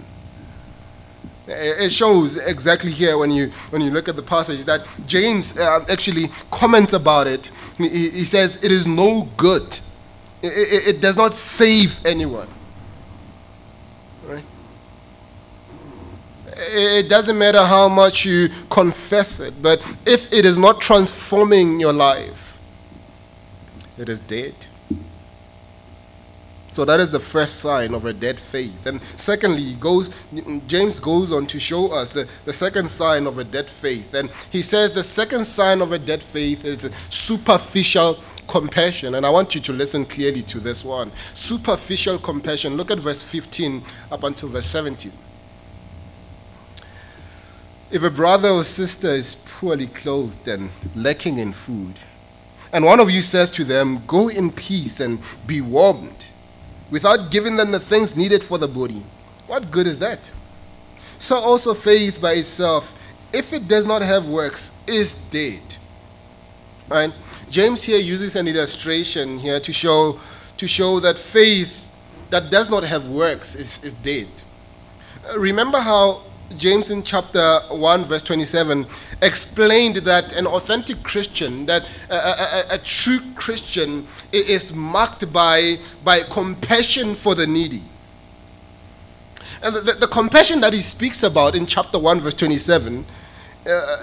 It 1.47 1.89
shows 1.89 2.35
exactly 2.35 2.91
here 2.91 3.17
when 3.17 3.31
you 3.31 3.47
when 3.69 3.81
you 3.81 3.91
look 3.91 4.09
at 4.09 4.17
the 4.17 4.23
passage 4.23 4.65
that 4.65 4.85
James 5.05 5.57
uh, 5.57 5.85
actually 5.89 6.29
comments 6.51 6.91
about 6.91 7.27
it. 7.27 7.51
He, 7.77 8.09
he, 8.09 8.25
says 8.25 8.57
it 8.57 8.73
is 8.73 8.85
no 8.85 9.29
good. 9.37 9.79
It, 10.41 10.47
it, 10.47 10.87
it 10.95 11.01
does 11.01 11.15
not 11.15 11.33
save 11.33 12.05
anyone. 12.05 12.49
Right? 14.27 14.43
It 16.57 17.09
doesn't 17.09 17.37
matter 17.37 17.61
how 17.61 17.87
much 17.87 18.25
you 18.25 18.49
confess 18.69 19.39
it, 19.39 19.53
but 19.61 19.79
if 20.05 20.33
it 20.33 20.43
is 20.43 20.57
not 20.57 20.81
transforming 20.81 21.79
your 21.79 21.93
life, 21.93 22.59
it 23.97 24.09
is 24.09 24.19
dead. 24.19 24.55
So 26.75 26.83
that 26.83 26.99
is 26.99 27.09
the 27.09 27.21
first 27.21 27.61
sign 27.61 27.93
of 27.93 28.03
a 28.03 28.11
dead 28.11 28.37
faith. 28.37 28.85
And 28.85 29.01
secondly, 29.15 29.75
goes, 29.75 30.11
James 30.67 30.99
goes 30.99 31.31
on 31.31 31.45
to 31.47 31.57
show 31.57 31.87
us 31.87 32.09
the, 32.09 32.27
the 32.43 32.51
second 32.51 32.91
sign 32.91 33.27
of 33.27 33.37
a 33.37 33.45
dead 33.45 33.69
faith. 33.69 34.13
And 34.13 34.29
he 34.51 34.61
says 34.61 34.91
the 34.91 35.01
second 35.01 35.45
sign 35.45 35.81
of 35.81 35.93
a 35.93 35.97
dead 35.97 36.21
faith 36.21 36.65
is 36.65 36.81
superficial 37.07 38.19
compassion. 38.49 39.15
And 39.15 39.25
I 39.25 39.29
want 39.29 39.55
you 39.55 39.61
to 39.61 39.71
listen 39.71 40.03
clearly 40.03 40.41
to 40.41 40.59
this 40.59 40.83
one. 40.83 41.13
Superficial 41.33 42.17
compassion. 42.19 42.75
Look 42.75 42.91
at 42.91 42.99
verse 42.99 43.23
15 43.23 43.81
up 44.11 44.23
until 44.25 44.49
verse 44.49 44.65
17. 44.65 45.13
If 47.89 48.03
a 48.03 48.09
brother 48.09 48.49
or 48.49 48.65
sister 48.65 49.07
is 49.07 49.35
poorly 49.45 49.87
clothed 49.87 50.45
and 50.49 50.69
lacking 50.93 51.37
in 51.37 51.53
food, 51.53 51.93
and 52.73 52.83
one 52.83 52.99
of 52.99 53.09
you 53.09 53.21
says 53.21 53.49
to 53.51 53.63
them, 53.63 54.03
Go 54.05 54.27
in 54.27 54.51
peace 54.51 54.99
and 54.99 55.19
be 55.47 55.61
warmed, 55.61 56.33
without 56.91 57.31
giving 57.31 57.55
them 57.55 57.71
the 57.71 57.79
things 57.79 58.15
needed 58.15 58.43
for 58.43 58.57
the 58.57 58.67
body. 58.67 59.01
What 59.47 59.71
good 59.71 59.87
is 59.87 59.99
that? 59.99 60.31
So 61.19 61.37
also 61.37 61.73
faith 61.73 62.21
by 62.21 62.33
itself, 62.33 62.93
if 63.33 63.53
it 63.53 63.67
does 63.67 63.85
not 63.85 64.01
have 64.01 64.27
works, 64.27 64.71
is 64.87 65.13
dead. 65.31 65.61
Right? 66.87 67.13
James 67.49 67.83
here 67.83 67.99
uses 67.99 68.35
an 68.35 68.47
illustration 68.47 69.37
here 69.37 69.59
to 69.59 69.73
show 69.73 70.19
to 70.57 70.67
show 70.67 70.99
that 71.01 71.17
faith 71.17 71.91
that 72.29 72.49
does 72.49 72.69
not 72.69 72.83
have 72.83 73.07
works 73.09 73.55
is, 73.55 73.83
is 73.83 73.93
dead. 73.93 74.27
Uh, 75.29 75.37
remember 75.39 75.79
how 75.79 76.21
James 76.57 76.89
in 76.89 77.03
chapter 77.03 77.59
1, 77.69 78.05
verse 78.05 78.21
27, 78.21 78.85
explained 79.21 79.97
that 79.97 80.33
an 80.33 80.47
authentic 80.47 81.01
Christian, 81.03 81.65
that 81.65 81.83
a, 82.09 82.15
a, 82.15 82.75
a, 82.75 82.77
true 82.77 83.19
Christian, 83.35 84.05
is 84.31 84.73
marked 84.73 85.31
by, 85.33 85.77
by 86.03 86.21
compassion 86.21 87.15
for 87.15 87.35
the 87.35 87.47
needy. 87.47 87.83
And 89.63 89.75
the, 89.75 89.81
the, 89.81 89.91
the 89.93 90.07
compassion 90.07 90.61
that 90.61 90.73
he 90.73 90.81
speaks 90.81 91.23
about 91.23 91.55
in 91.55 91.65
chapter 91.65 91.97
1, 91.97 92.19
verse 92.19 92.35
27, 92.35 93.05
uh, 93.67 93.97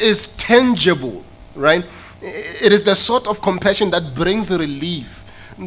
is 0.00 0.28
tangible, 0.36 1.24
right? 1.54 1.84
It 2.20 2.72
is 2.72 2.82
the 2.82 2.96
sort 2.96 3.28
of 3.28 3.40
compassion 3.40 3.90
that 3.92 4.14
brings 4.14 4.50
relief 4.50 5.24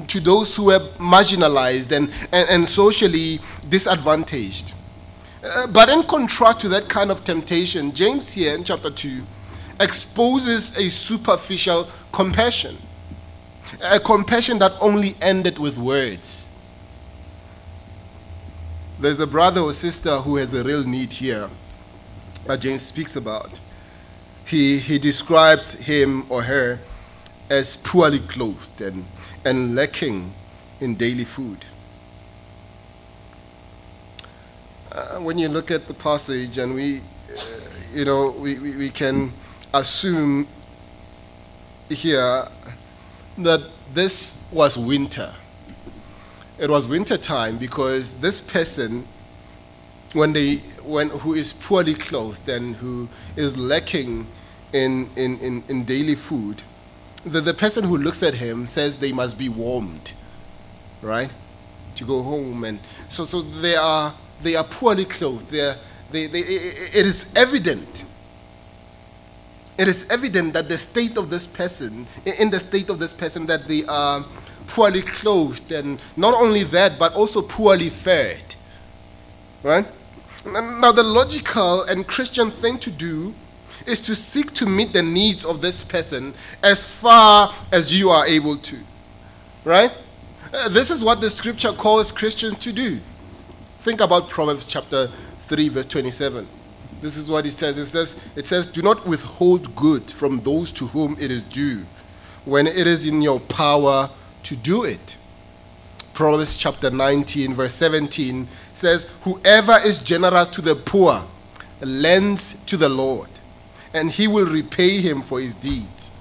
to 0.08 0.20
those 0.20 0.56
who 0.56 0.72
are 0.72 0.80
marginalized 1.00 1.92
and, 1.92 2.12
and, 2.32 2.50
and 2.50 2.68
socially 2.68 3.40
disadvantaged. 3.70 4.74
Uh, 5.44 5.68
but 5.68 5.90
in 5.90 6.04
contrast 6.04 6.60
to 6.60 6.70
that 6.70 6.88
kind 6.88 7.10
of 7.10 7.24
temptation, 7.24 7.92
James 7.92 8.32
here 8.34 8.54
in 8.54 8.64
chapter 8.64 8.92
2 8.92 9.24
exposes 9.80 10.78
a 10.78 10.90
superficial 10.90 11.88
compassion, 12.12 12.78
a 13.84 14.00
compassion 14.00 14.60
that 14.60 14.74
only 14.80 15.16
ended 15.22 15.58
with 15.58 15.78
words. 15.78 16.50
There's 19.00 19.20
a 19.20 19.26
brother 19.26 19.62
or 19.62 19.74
sister 19.74 20.18
who 20.18 20.36
has 20.36 20.54
a 20.54 20.64
real 20.64 20.84
need 20.84 21.12
here 21.12 21.50
that 22.46 22.60
James 22.60 22.84
speaks 22.84 23.16
about. 23.16 23.60
He, 24.46 24.78
he 24.78 25.00
describes 25.00 25.74
him 25.74 26.26
or 26.30 26.44
her 26.44 26.78
as 27.50 27.78
poorly 27.78 28.20
clothed 28.20 28.80
and, 28.82 29.04
and 29.44 29.76
lacking 29.76 30.32
in 30.80 30.96
daily 30.96 31.26
food. 31.26 31.66
Uh, 34.92 35.11
when 35.24 35.38
you 35.38 35.50
look 35.50 35.72
at 35.72 35.88
the 35.88 35.94
passage 35.94 36.58
and 36.58 36.74
we, 36.74 36.98
uh, 36.98 37.44
you 37.94 38.06
know, 38.06 38.36
we, 38.38 38.60
we, 38.60 38.76
we 38.78 38.90
can 38.90 39.32
assume 39.74 40.48
here 41.90 42.48
that 43.38 43.62
this 43.94 44.40
was 44.52 44.78
winter. 44.78 45.34
It 46.60 46.70
was 46.70 46.88
winter 46.88 47.18
time 47.18 47.58
because 47.58 48.14
this 48.16 48.42
person, 48.42 49.08
when 50.14 50.34
they, 50.34 50.58
when, 50.84 51.10
who 51.10 51.34
is 51.34 51.54
poorly 51.54 51.94
clothed 51.94 52.48
and 52.50 52.76
who 52.76 53.10
is 53.36 53.58
lacking 53.58 54.28
in, 54.74 55.10
in, 55.16 55.40
in, 55.40 55.64
in 55.70 55.84
daily 55.84 56.16
food, 56.16 56.62
the, 57.26 57.42
the 57.42 57.54
person 57.54 57.84
who 57.84 57.98
looks 57.98 58.24
at 58.24 58.34
him 58.34 58.68
says 58.68 58.98
they 58.98 59.12
must 59.12 59.38
be 59.38 59.50
warmed, 59.50 60.14
right? 61.02 61.30
To 61.96 62.06
go 62.06 62.22
home. 62.22 62.64
And 62.64 62.80
so, 63.10 63.26
so 63.26 63.42
they 63.42 63.76
are 63.76 64.14
they 64.44 64.56
are 64.56 64.64
poorly 64.64 65.06
clothed. 65.06 65.50
They 65.50 65.62
are, 65.62 65.76
they, 66.12 66.28
they, 66.28 66.40
it 66.40 67.06
is 67.06 67.32
evident. 67.36 68.06
It 69.78 69.88
is 69.88 70.06
evident 70.10 70.54
that 70.54 70.68
the 70.68 70.78
state 70.78 71.18
of 71.18 71.30
this 71.30 71.48
person, 71.48 72.06
in 72.40 72.50
the 72.50 72.60
state 72.60 72.90
of 72.90 73.00
this 73.00 73.14
person, 73.14 73.46
that 73.48 73.68
they 73.68 73.84
are 73.86 74.24
poorly 74.68 75.02
clothed, 75.02 75.72
and 75.72 76.00
not 76.18 76.34
only 76.34 76.64
that, 76.66 77.00
but 77.00 77.14
also 77.14 77.42
poorly 77.42 77.90
fed. 77.90 78.56
Right? 79.64 79.86
Now, 80.46 80.92
the 80.92 81.04
logical 81.04 81.84
and 81.84 82.08
Christian 82.08 82.52
thing 82.52 82.80
to 82.80 82.92
do 82.92 83.34
is 83.86 84.02
to 84.02 84.16
seek 84.16 84.54
to 84.54 84.66
meet 84.66 84.94
the 84.94 85.02
needs 85.02 85.46
of 85.46 85.62
this 85.62 85.84
person 85.84 86.34
as 86.64 86.84
far 86.84 87.54
as 87.72 87.94
you 87.94 88.10
are 88.10 88.26
able 88.26 88.58
to. 88.58 88.78
Right? 89.64 89.92
Uh, 90.54 90.70
this 90.70 90.92
is 90.92 91.04
what 91.04 91.22
the 91.22 91.30
scripture 91.30 91.72
calls 91.72 92.12
Christians 92.12 92.58
to 92.60 92.72
do. 92.72 93.00
Think 93.82 94.00
about 94.02 94.30
Proverbs 94.30 94.68
chapter 94.68 95.08
3, 95.08 95.70
verse 95.70 95.88
27. 95.88 96.48
This 97.02 97.18
is 97.18 97.32
what 97.32 97.48
it 97.48 97.58
says. 97.58 97.80
It 97.80 97.88
says, 97.88 98.16
it 98.36 98.46
says, 98.46 98.68
Do 98.68 98.84
not 98.84 99.08
withhold 99.08 99.76
good 99.76 100.12
from 100.12 100.40
those 100.42 100.72
to 100.74 100.86
whom 100.86 101.18
it 101.20 101.32
is 101.32 101.42
due, 101.42 101.84
when 102.46 102.68
it 102.68 102.86
is 102.86 103.08
in 103.08 103.24
your 103.24 103.40
power 103.40 104.08
to 104.44 104.56
do 104.56 104.84
it. 104.84 105.18
Proverbs 106.14 106.56
chapter 106.56 106.92
19, 106.92 107.56
verse 107.56 107.74
17 107.74 108.48
says, 108.76 109.06
Whoever 109.24 109.80
is 109.84 109.98
generous 109.98 110.48
to 110.50 110.62
the 110.62 110.76
poor 110.76 111.24
lends 111.82 112.64
to 112.66 112.78
the 112.78 112.90
Lord, 112.90 113.30
and 113.96 114.12
he 114.12 114.28
will 114.28 114.46
repay 114.46 115.02
him 115.02 115.24
for 115.24 115.40
his 115.40 115.56
deeds. 115.56 116.12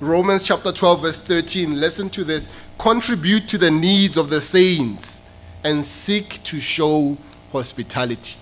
Romans 0.00 0.42
chapter 0.42 0.72
12, 0.72 1.02
verse 1.02 1.18
13, 1.18 1.78
listen 1.78 2.08
to 2.08 2.24
this 2.24 2.48
contribute 2.78 3.46
to 3.48 3.58
the 3.58 3.70
needs 3.70 4.16
of 4.16 4.30
the 4.30 4.40
saints 4.40 5.22
and 5.64 5.84
seek 5.84 6.42
to 6.44 6.60
show 6.60 7.16
hospitality. 7.52 8.38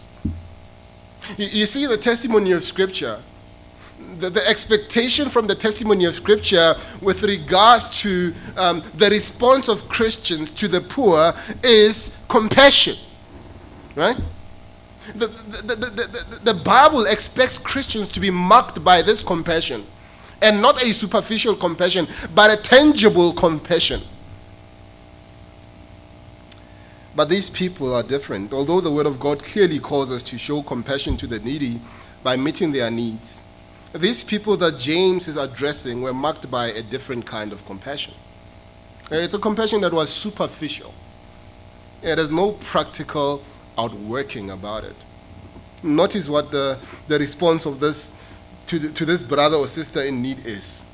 You, 1.36 1.66
see, 1.66 1.86
the 1.86 1.96
testimony 1.96 2.52
of 2.52 2.64
Scripture, 2.64 3.20
the, 4.18 4.30
the, 4.30 4.48
expectation 4.48 5.28
from 5.28 5.46
the 5.46 5.54
testimony 5.54 6.06
of 6.06 6.14
Scripture 6.14 6.74
with 7.00 7.22
regards 7.22 8.00
to 8.00 8.34
um, 8.56 8.82
the 8.96 9.08
response 9.10 9.68
of 9.68 9.88
Christians 9.88 10.50
to 10.52 10.68
the 10.68 10.80
poor 10.80 11.32
is 11.62 12.16
compassion. 12.28 12.96
Right? 13.94 14.16
The, 15.14 15.26
the, 15.26 15.74
the, 15.74 16.40
the, 16.44 16.54
Bible 16.54 17.06
expects 17.06 17.58
Christians 17.58 18.08
to 18.10 18.20
be 18.20 18.30
marked 18.30 18.82
by 18.82 19.02
this 19.02 19.22
compassion. 19.22 19.84
And 20.42 20.62
not 20.62 20.82
a 20.82 20.92
superficial 20.92 21.54
compassion, 21.54 22.06
but 22.34 22.50
a 22.50 22.62
tangible 22.62 23.32
compassion. 23.32 24.00
But 27.16 27.28
these 27.28 27.50
people 27.50 27.94
are 27.94 28.02
different. 28.02 28.52
Although 28.52 28.80
the 28.80 28.90
Word 28.90 29.06
of 29.06 29.18
God 29.18 29.42
clearly 29.42 29.78
calls 29.78 30.10
us 30.10 30.22
to 30.24 30.38
show 30.38 30.62
compassion 30.62 31.16
to 31.18 31.26
the 31.26 31.38
needy 31.40 31.80
by 32.22 32.36
meeting 32.36 32.72
their 32.72 32.90
needs, 32.90 33.42
these 33.92 34.22
people 34.22 34.56
that 34.58 34.78
James 34.78 35.26
is 35.26 35.36
addressing 35.36 36.02
were 36.02 36.14
marked 36.14 36.50
by 36.50 36.68
a 36.68 36.82
different 36.82 37.26
kind 37.26 37.52
of 37.52 37.64
compassion. 37.66 38.14
Uh, 39.10 39.16
it's 39.16 39.34
a 39.34 39.38
compassion 39.38 39.80
that 39.80 39.92
was 39.92 40.12
superficial. 40.12 40.94
Yeah, 42.02 42.14
there's 42.14 42.30
no 42.30 42.52
practical 42.52 43.42
outworking 43.76 44.50
about 44.50 44.84
it. 44.84 44.94
Notice 45.82 46.28
what 46.28 46.52
the, 46.52 46.78
the 47.08 47.18
response 47.18 47.66
of 47.66 47.80
this 47.80 48.12
to, 48.66 48.78
the, 48.78 48.92
to 48.92 49.04
this 49.04 49.24
brother 49.24 49.56
or 49.56 49.66
sister 49.66 50.02
in 50.02 50.22
need 50.22 50.46
is. 50.46 50.84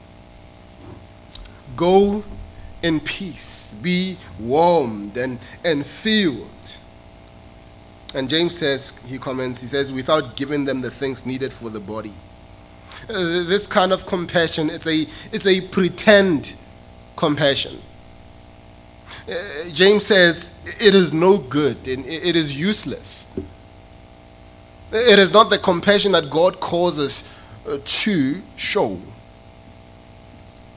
Go 1.76 2.24
in 2.86 3.00
peace, 3.00 3.74
be 3.82 4.16
warmed 4.38 5.16
and, 5.16 5.38
and 5.64 5.84
filled. 5.84 6.48
And 8.14 8.30
James 8.30 8.56
says, 8.56 8.98
he 9.06 9.18
comments, 9.18 9.60
he 9.60 9.66
says, 9.66 9.92
without 9.92 10.36
giving 10.36 10.64
them 10.64 10.80
the 10.80 10.90
things 10.90 11.26
needed 11.26 11.52
for 11.52 11.68
the 11.68 11.80
body. 11.80 12.14
Uh, 13.10 13.42
this 13.44 13.66
kind 13.66 13.92
of 13.92 14.06
compassion, 14.06 14.70
it's 14.70 14.86
a, 14.86 15.06
it's 15.32 15.46
a 15.46 15.60
pretend 15.60 16.54
compassion. 17.16 17.78
Uh, 19.28 19.34
James 19.72 20.06
says 20.06 20.58
it 20.80 20.94
is 20.94 21.12
no 21.12 21.38
good 21.38 21.76
it 21.86 22.36
is 22.36 22.58
useless. 22.58 23.30
It 24.92 25.18
is 25.18 25.32
not 25.32 25.50
the 25.50 25.58
compassion 25.58 26.12
that 26.12 26.30
God 26.30 26.60
calls 26.60 26.98
us 26.98 27.24
uh, 27.68 27.78
to 27.84 28.40
show. 28.56 29.00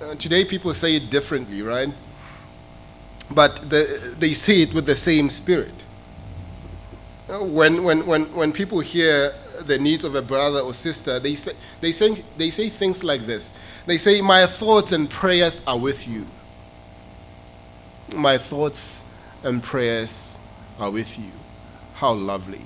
Uh, 0.10 0.16
today 0.16 0.44
people 0.44 0.74
say 0.74 0.96
it 0.96 1.10
differently, 1.12 1.62
right? 1.62 1.90
But 3.32 3.70
the, 3.70 4.16
they 4.18 4.34
say 4.34 4.64
it 4.64 4.74
with 4.74 4.88
the 4.88 4.96
same 4.96 5.30
spirit. 5.30 5.74
When, 7.28 7.84
when, 7.84 8.06
when, 8.08 8.26
when 8.34 8.52
people 8.52 8.80
hear 8.80 9.34
the 9.68 9.78
needs 9.78 10.04
of 10.04 10.16
a 10.16 10.22
brother 10.22 10.62
or 10.62 10.74
sister, 10.74 11.20
they 11.20 11.36
say, 11.36 11.52
they, 11.82 11.92
say, 11.92 12.24
they 12.38 12.50
say 12.50 12.70
things 12.70 13.04
like 13.04 13.22
this. 13.28 13.54
They 13.86 13.98
say, 14.00 14.20
My 14.20 14.48
thoughts 14.48 14.94
and 14.94 15.08
prayers 15.08 15.62
are 15.68 15.78
with 15.78 16.08
you. 16.08 16.26
My 18.16 18.40
thoughts 18.40 19.04
and 19.44 19.62
prayers 19.62 20.40
are 20.80 20.90
with 20.90 21.20
you. 21.20 21.32
How 21.94 22.14
lovely. 22.14 22.62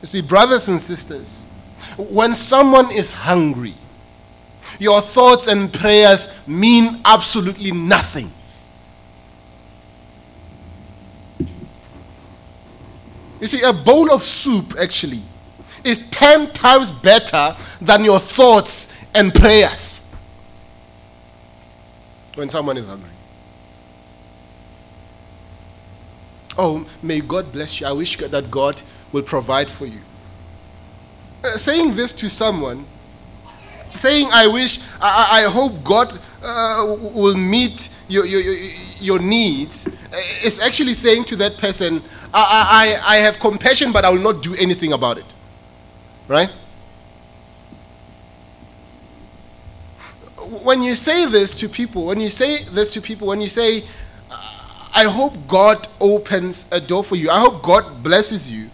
You 0.00 0.06
see, 0.06 0.22
brothers 0.22 0.66
and 0.66 0.82
sisters, 0.82 1.46
when 1.98 2.34
someone 2.34 2.90
is 2.90 3.12
hungry, 3.12 3.74
your 4.78 5.00
thoughts 5.00 5.46
and 5.46 5.72
prayers 5.72 6.28
mean 6.46 7.00
absolutely 7.04 7.72
nothing. 7.72 8.30
You 13.40 13.46
see, 13.46 13.62
a 13.62 13.72
bowl 13.72 14.12
of 14.12 14.22
soup 14.22 14.74
actually 14.80 15.22
is 15.84 15.98
10 16.08 16.52
times 16.52 16.90
better 16.90 17.54
than 17.80 18.04
your 18.04 18.18
thoughts 18.18 18.88
and 19.14 19.34
prayers 19.34 20.04
when 22.34 22.48
someone 22.48 22.76
is 22.76 22.86
hungry. 22.86 23.10
Oh, 26.56 26.86
may 27.02 27.20
God 27.20 27.52
bless 27.52 27.80
you. 27.80 27.86
I 27.86 27.92
wish 27.92 28.16
that 28.16 28.50
God 28.50 28.80
will 29.12 29.22
provide 29.22 29.68
for 29.68 29.86
you. 29.86 30.00
Uh, 31.44 31.56
saying 31.56 31.94
this 31.94 32.12
to 32.12 32.30
someone 32.30 32.86
saying, 33.94 34.28
I 34.32 34.46
wish, 34.46 34.78
I, 35.00 35.42
I 35.44 35.50
hope 35.50 35.82
God 35.84 36.12
uh, 36.42 36.96
will 37.14 37.36
meet 37.36 37.88
your, 38.08 38.26
your, 38.26 38.40
your 39.00 39.18
needs, 39.18 39.86
is 40.44 40.60
actually 40.60 40.94
saying 40.94 41.24
to 41.24 41.36
that 41.36 41.58
person, 41.58 42.02
I, 42.32 42.98
I, 43.04 43.14
I 43.14 43.16
have 43.18 43.38
compassion, 43.38 43.92
but 43.92 44.04
I 44.04 44.10
will 44.10 44.20
not 44.20 44.42
do 44.42 44.54
anything 44.56 44.92
about 44.92 45.18
it. 45.18 45.34
Right? 46.28 46.50
When 50.62 50.82
you 50.82 50.94
say 50.94 51.26
this 51.26 51.58
to 51.60 51.68
people, 51.68 52.06
when 52.06 52.20
you 52.20 52.28
say 52.28 52.64
this 52.64 52.88
to 52.90 53.00
people, 53.00 53.28
when 53.28 53.40
you 53.40 53.48
say, 53.48 53.84
I 54.96 55.04
hope 55.04 55.34
God 55.48 55.88
opens 56.00 56.66
a 56.70 56.80
door 56.80 57.02
for 57.02 57.16
you, 57.16 57.30
I 57.30 57.40
hope 57.40 57.62
God 57.62 58.02
blesses 58.02 58.50
you, 58.50 58.70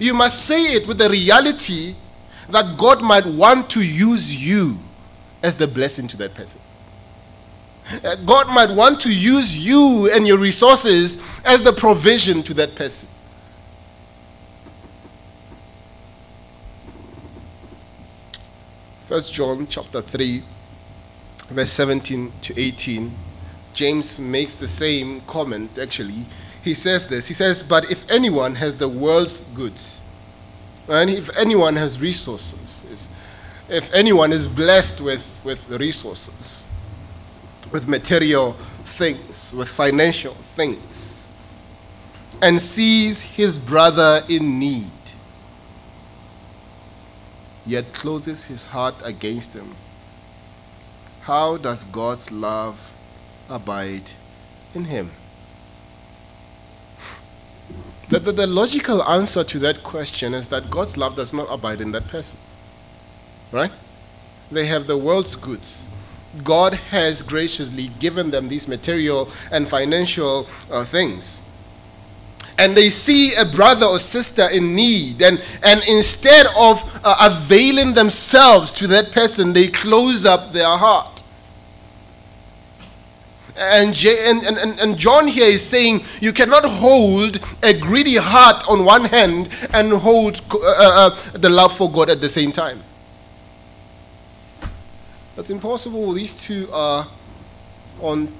you 0.00 0.14
must 0.14 0.46
say 0.46 0.74
it 0.74 0.86
with 0.86 0.98
the 0.98 1.08
reality 1.08 1.94
that 2.52 2.78
God 2.78 3.02
might 3.02 3.26
want 3.26 3.68
to 3.70 3.82
use 3.82 4.34
you 4.34 4.78
as 5.42 5.56
the 5.56 5.66
blessing 5.66 6.06
to 6.08 6.16
that 6.18 6.34
person. 6.34 6.60
Uh, 8.04 8.14
God 8.24 8.48
might 8.48 8.70
want 8.70 9.00
to 9.00 9.12
use 9.12 9.56
you 9.56 10.10
and 10.12 10.26
your 10.26 10.38
resources 10.38 11.18
as 11.44 11.62
the 11.62 11.72
provision 11.72 12.42
to 12.44 12.54
that 12.54 12.74
person. 12.74 13.08
First 19.06 19.34
John 19.34 19.66
chapter 19.66 20.00
3 20.00 20.42
verse 21.50 21.70
17 21.70 22.32
to 22.40 22.58
18 22.58 23.12
James 23.74 24.18
makes 24.18 24.56
the 24.56 24.68
same 24.68 25.20
comment 25.22 25.78
actually 25.78 26.24
he 26.64 26.72
says 26.72 27.04
this 27.06 27.28
he 27.28 27.34
says 27.34 27.62
but 27.62 27.90
if 27.90 28.10
anyone 28.10 28.54
has 28.54 28.74
the 28.76 28.88
world's 28.88 29.40
goods 29.54 30.01
and 30.92 31.10
if 31.10 31.34
anyone 31.36 31.76
has 31.76 32.00
resources 32.00 33.10
if 33.68 33.92
anyone 33.94 34.32
is 34.32 34.46
blessed 34.46 35.00
with, 35.00 35.40
with 35.44 35.68
resources 35.70 36.66
with 37.70 37.88
material 37.88 38.52
things 38.84 39.54
with 39.56 39.68
financial 39.68 40.34
things 40.56 41.32
and 42.42 42.60
sees 42.60 43.20
his 43.20 43.58
brother 43.58 44.22
in 44.28 44.58
need 44.58 44.90
yet 47.66 47.92
closes 47.92 48.44
his 48.44 48.66
heart 48.66 48.94
against 49.04 49.54
him. 49.54 49.74
How 51.20 51.56
does 51.56 51.84
God's 51.86 52.32
love 52.32 52.92
abide 53.48 54.10
in 54.74 54.84
him? 54.84 55.10
The, 58.12 58.18
the, 58.18 58.32
the, 58.32 58.46
logical 58.46 59.02
answer 59.04 59.42
to 59.42 59.58
that 59.60 59.82
question 59.82 60.34
is 60.34 60.46
that 60.48 60.68
God's 60.68 60.98
love 60.98 61.16
does 61.16 61.32
not 61.32 61.46
abide 61.50 61.80
in 61.80 61.92
that 61.92 62.08
person. 62.08 62.38
Right? 63.50 63.72
They 64.50 64.66
have 64.66 64.86
the 64.86 64.98
world's 64.98 65.34
goods. 65.34 65.88
God 66.44 66.74
has 66.74 67.22
graciously 67.22 67.88
given 68.00 68.30
them 68.30 68.48
these 68.48 68.68
material 68.68 69.30
and 69.50 69.66
financial 69.66 70.46
uh, 70.70 70.84
things 70.84 71.42
and 72.58 72.76
they 72.76 72.90
see 72.90 73.34
a 73.34 73.46
brother 73.46 73.86
or 73.86 73.98
sister 73.98 74.46
in 74.50 74.76
need, 74.76 75.22
and, 75.22 75.42
and 75.64 75.82
instead 75.88 76.46
of 76.58 77.00
uh, 77.02 77.30
availing 77.30 77.94
themselves 77.94 78.70
to 78.70 78.86
that 78.86 79.10
person, 79.10 79.54
they 79.54 79.68
close 79.68 80.26
up 80.26 80.52
their 80.52 80.76
heart. 80.76 81.21
And, 83.62 83.96
and, 84.46 84.58
and, 84.58 84.80
and 84.80 84.98
John 84.98 85.26
here 85.26 85.46
is 85.46 85.64
saying 85.64 86.02
you 86.20 86.32
cannot 86.32 86.64
hold 86.64 87.38
a 87.62 87.72
greedy 87.72 88.16
heart 88.16 88.64
on 88.68 88.84
one 88.84 89.04
hand 89.04 89.48
and 89.72 89.92
hold 89.92 90.40
uh, 90.50 90.58
uh, 90.58 91.10
uh, 91.10 91.38
the 91.38 91.48
love 91.48 91.76
for 91.76 91.90
God 91.90 92.10
at 92.10 92.20
the 92.20 92.28
same 92.28 92.52
time. 92.52 92.82
That's 95.36 95.50
impossible. 95.50 96.12
These 96.12 96.42
two 96.42 96.68
are 96.72 97.06
on, 98.00 98.32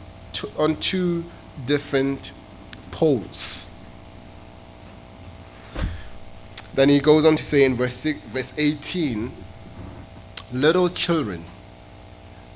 on 0.58 0.76
two 0.76 1.24
different 1.66 2.32
poles. 2.90 3.70
Then 6.74 6.88
he 6.88 7.00
goes 7.00 7.24
on 7.24 7.36
to 7.36 7.42
say 7.42 7.64
in 7.64 7.74
verse, 7.74 7.94
six, 7.94 8.22
verse 8.24 8.52
18, 8.58 9.30
Little 10.52 10.88
children, 10.90 11.44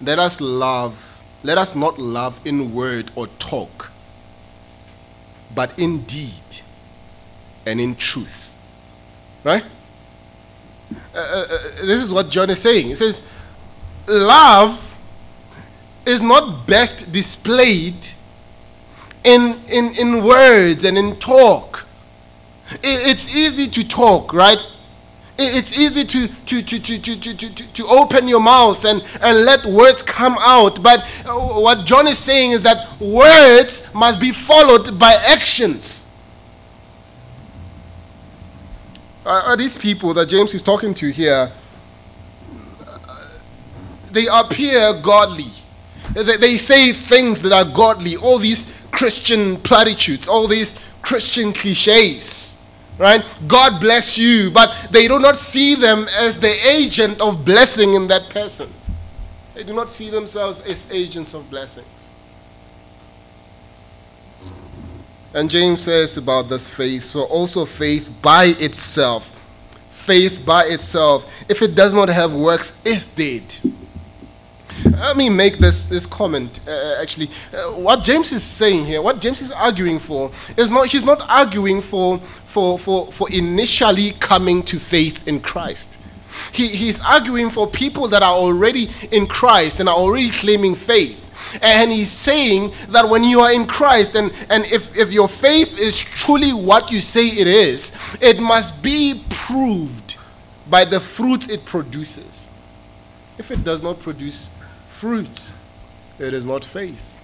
let 0.03 0.19
us 0.19 0.41
love, 0.41 1.16
let 1.47 1.59
us 1.59 1.75
not 1.75 1.99
love 1.99 2.41
in 2.45 2.75
word 2.75 3.11
or 3.15 3.27
talk, 3.39 3.91
but 5.55 5.79
in 5.79 6.03
deed 6.03 6.33
and 7.65 7.81
in 7.81 7.95
truth. 7.95 8.55
Right? 9.45 9.65
Uh, 11.15 11.19
uh, 11.19 11.21
uh 11.21 11.59
this 11.83 12.03
is 12.03 12.13
what 12.13 12.29
John 12.31 12.51
is 12.51 12.61
saying. 12.61 12.87
He 12.87 12.95
says, 12.95 13.23
Love 14.09 14.99
is 16.05 16.21
not 16.21 16.67
best 16.67 17.11
displayed 17.13 18.09
in, 19.25 19.59
in, 19.69 19.95
in 19.97 20.25
words 20.25 20.85
and 20.85 20.97
in 20.97 21.17
talk 21.17 21.87
it's 22.83 23.35
easy 23.35 23.69
to 23.69 23.87
talk, 23.87 24.33
right? 24.33 24.59
It's 25.39 25.79
easy 25.79 26.05
to, 26.05 26.29
to, 26.29 26.63
to, 26.63 26.79
to, 26.79 26.99
to, 26.99 27.35
to, 27.35 27.73
to, 27.75 27.87
open 27.87 28.27
your 28.27 28.41
mouth 28.41 28.83
and, 28.87 29.05
and 29.21 29.45
let 29.45 29.67
words 29.67 30.03
come 30.03 30.37
out. 30.41 30.83
But 30.83 31.01
uh, 31.27 31.35
what 31.35 31.85
John 31.85 32.07
is 32.09 32.17
saying 32.17 32.53
is 32.53 32.63
that 32.63 32.99
words 32.99 33.93
must 33.93 34.19
be 34.19 34.33
followed 34.33 34.99
by 34.99 35.13
actions. 35.13 36.07
Are 39.27 39.57
these 39.57 39.77
people 39.77 40.15
that 40.15 40.29
James 40.29 40.55
is 40.55 40.63
talking 40.63 40.95
to 40.95 41.11
here, 41.11 41.51
uh, 42.87 43.29
they 44.13 44.27
appear 44.33 44.95
godly. 45.03 45.51
They 46.15 46.57
say 46.57 46.93
things 46.93 47.43
that 47.43 47.53
are 47.53 47.65
godly, 47.65 48.17
all 48.17 48.39
these 48.39 48.87
Christian 48.93 49.57
platitudes, 49.57 50.29
all 50.29 50.47
these 50.47 50.77
Christian 51.03 51.53
cliches 51.53 52.56
right? 52.99 53.25
God 53.47 53.81
bless 53.81 54.17
you, 54.17 54.51
but 54.51 54.89
they 54.91 55.09
do 55.09 55.19
not 55.19 55.37
see 55.37 55.75
them 55.75 56.07
as 56.19 56.37
the 56.37 56.55
agent 56.69 57.21
of 57.21 57.45
blessing 57.45 57.95
in 57.95 58.09
that 58.09 58.31
person. 58.31 58.73
They 59.55 59.65
do 59.65 59.75
not 59.75 59.91
see 59.91 60.11
themselves 60.11 60.61
as 60.61 60.91
agents 60.93 61.35
of 61.35 61.49
blessings. 61.51 62.11
And 65.35 65.51
James 65.51 65.83
says 65.83 66.17
about 66.17 66.49
this 66.49 66.69
faith 66.69 67.05
so 67.05 67.25
also 67.25 67.67
faith 67.67 68.11
by 68.23 68.55
itself, 68.59 69.45
faith 69.91 70.45
by 70.47 70.65
itself, 70.65 71.31
if 71.49 71.61
it 71.61 71.75
does 71.75 71.95
not 71.95 72.09
have 72.09 72.33
works, 72.33 72.81
is 72.87 73.07
dead. 73.07 73.43
Let 74.85 75.17
me 75.17 75.29
make 75.29 75.59
this, 75.59 75.85
this 75.85 76.07
comment. 76.07 76.61
Uh, 76.67 76.99
actually, 77.01 77.29
uh, 77.53 77.73
what 77.73 78.03
James 78.03 78.33
is 78.33 78.43
saying 78.43 78.85
here, 78.85 79.01
what 79.03 79.21
James 79.21 79.41
is 79.41 79.51
arguing 79.51 79.99
for, 79.99 80.31
is 80.57 80.71
not, 80.71 80.87
he's 80.87 81.05
not 81.05 81.23
arguing 81.29 81.81
for, 81.81 82.19
for, 82.57 82.79
for, 82.79 83.13
for 83.13 83.31
initially 83.31 84.13
coming 84.13 84.63
to 84.63 84.79
faith 84.79 85.29
in 85.29 85.41
Christ. 85.41 85.99
He, 86.55 86.69
he's 86.69 87.05
arguing 87.05 87.51
for 87.51 87.67
people 87.67 88.09
that 88.09 88.23
are 88.23 88.33
already 88.33 88.89
in 89.13 89.27
Christ 89.27 89.79
and 89.79 89.91
are 89.91 89.95
already 89.95 90.31
claiming 90.31 90.75
faith. 90.75 91.23
And 91.63 91.93
he's 91.93 92.11
saying 92.11 92.73
that 92.89 93.11
when 93.11 93.25
you 93.25 93.41
are 93.41 93.53
in 93.53 93.67
Christ, 93.67 94.15
and, 94.15 94.33
and 94.49 94.65
if, 94.73 94.97
if 94.97 95.13
your 95.13 95.29
faith 95.29 95.79
is 95.79 95.99
truly 95.99 96.55
what 96.55 96.91
you 96.91 97.01
say 97.01 97.27
it 97.27 97.47
is, 97.47 97.93
it 98.23 98.41
must 98.41 98.83
be 98.83 99.23
proved 99.29 100.17
by 100.71 100.87
the 100.87 100.99
fruits 100.99 101.51
it 101.51 101.63
produces. 101.67 102.53
If 103.37 103.51
it 103.51 103.65
does 103.65 103.83
not 103.83 104.01
produce 104.01 104.49
fruits, 104.89 105.53
it 106.19 106.33
is 106.33 106.47
not 106.47 106.65
faith 106.65 107.16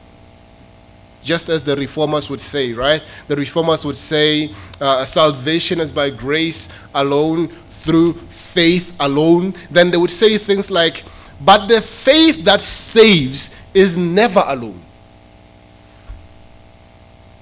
just 1.23 1.49
as 1.49 1.63
the 1.65 1.77
reformers 1.77 2.29
would 2.29 2.41
say, 2.41 2.73
right? 2.73 3.03
The 3.29 3.37
reformers 3.37 3.85
would 3.85 3.97
say 3.97 4.51
uh, 4.81 5.05
salvation 5.05 5.81
is 5.81 5.91
by 5.91 6.11
grace 6.11 6.69
alone, 6.95 7.49
through 7.83 8.15
faith 8.15 8.95
alone. 9.01 9.55
Then 9.71 9.91
they 9.91 9.97
would 9.97 10.11
say 10.11 10.39
things 10.39 10.71
like, 10.71 11.05
but 11.45 11.67
the 11.67 11.81
faith 11.81 12.45
that 12.45 12.61
saves 12.61 13.59
is 13.75 13.97
never 13.97 14.43
alone. 14.47 14.81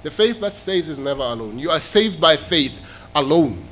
The 0.03 0.11
faith 0.11 0.41
that 0.41 0.55
saves 0.55 0.89
is 0.89 0.99
never 0.99 1.23
alone. 1.23 1.59
You 1.59 1.71
are 1.71 1.81
saved 1.81 2.21
by 2.21 2.37
faith 2.37 2.81
alone, 3.15 3.63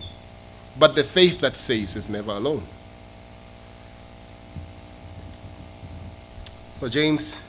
but 0.79 0.95
the 0.95 1.05
faith 1.05 1.41
that 1.41 1.57
saves 1.57 1.97
is 1.97 2.09
never 2.09 2.33
alone. 2.33 2.63
So, 6.81 6.89
James 6.89 7.43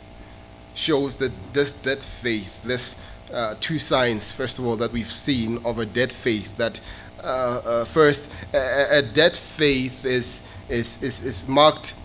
shows 0.79 1.17
that 1.17 1.31
this 1.53 1.71
dead 1.71 2.01
faith, 2.01 2.63
this 2.63 2.95
uh, 3.33 3.55
two 3.59 3.77
signs, 3.77 4.31
first 4.31 4.59
of 4.59 4.65
all, 4.65 4.75
that 4.77 4.91
we've 4.91 5.07
seen 5.07 5.59
of 5.65 5.77
a 5.79 5.85
dead 5.85 6.11
faith. 6.11 6.55
That 6.57 6.79
uh, 7.21 7.61
uh, 7.65 7.85
first, 7.85 8.31
a, 8.53 8.99
a, 8.99 9.01
dead 9.01 9.35
faith 9.35 10.05
is, 10.05 10.49
is, 10.69 11.03
is, 11.03 11.23
is 11.23 11.47
marked. 11.47 11.95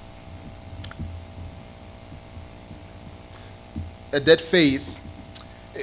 A 4.12 4.20
dead 4.20 4.40
faith 4.40 5.00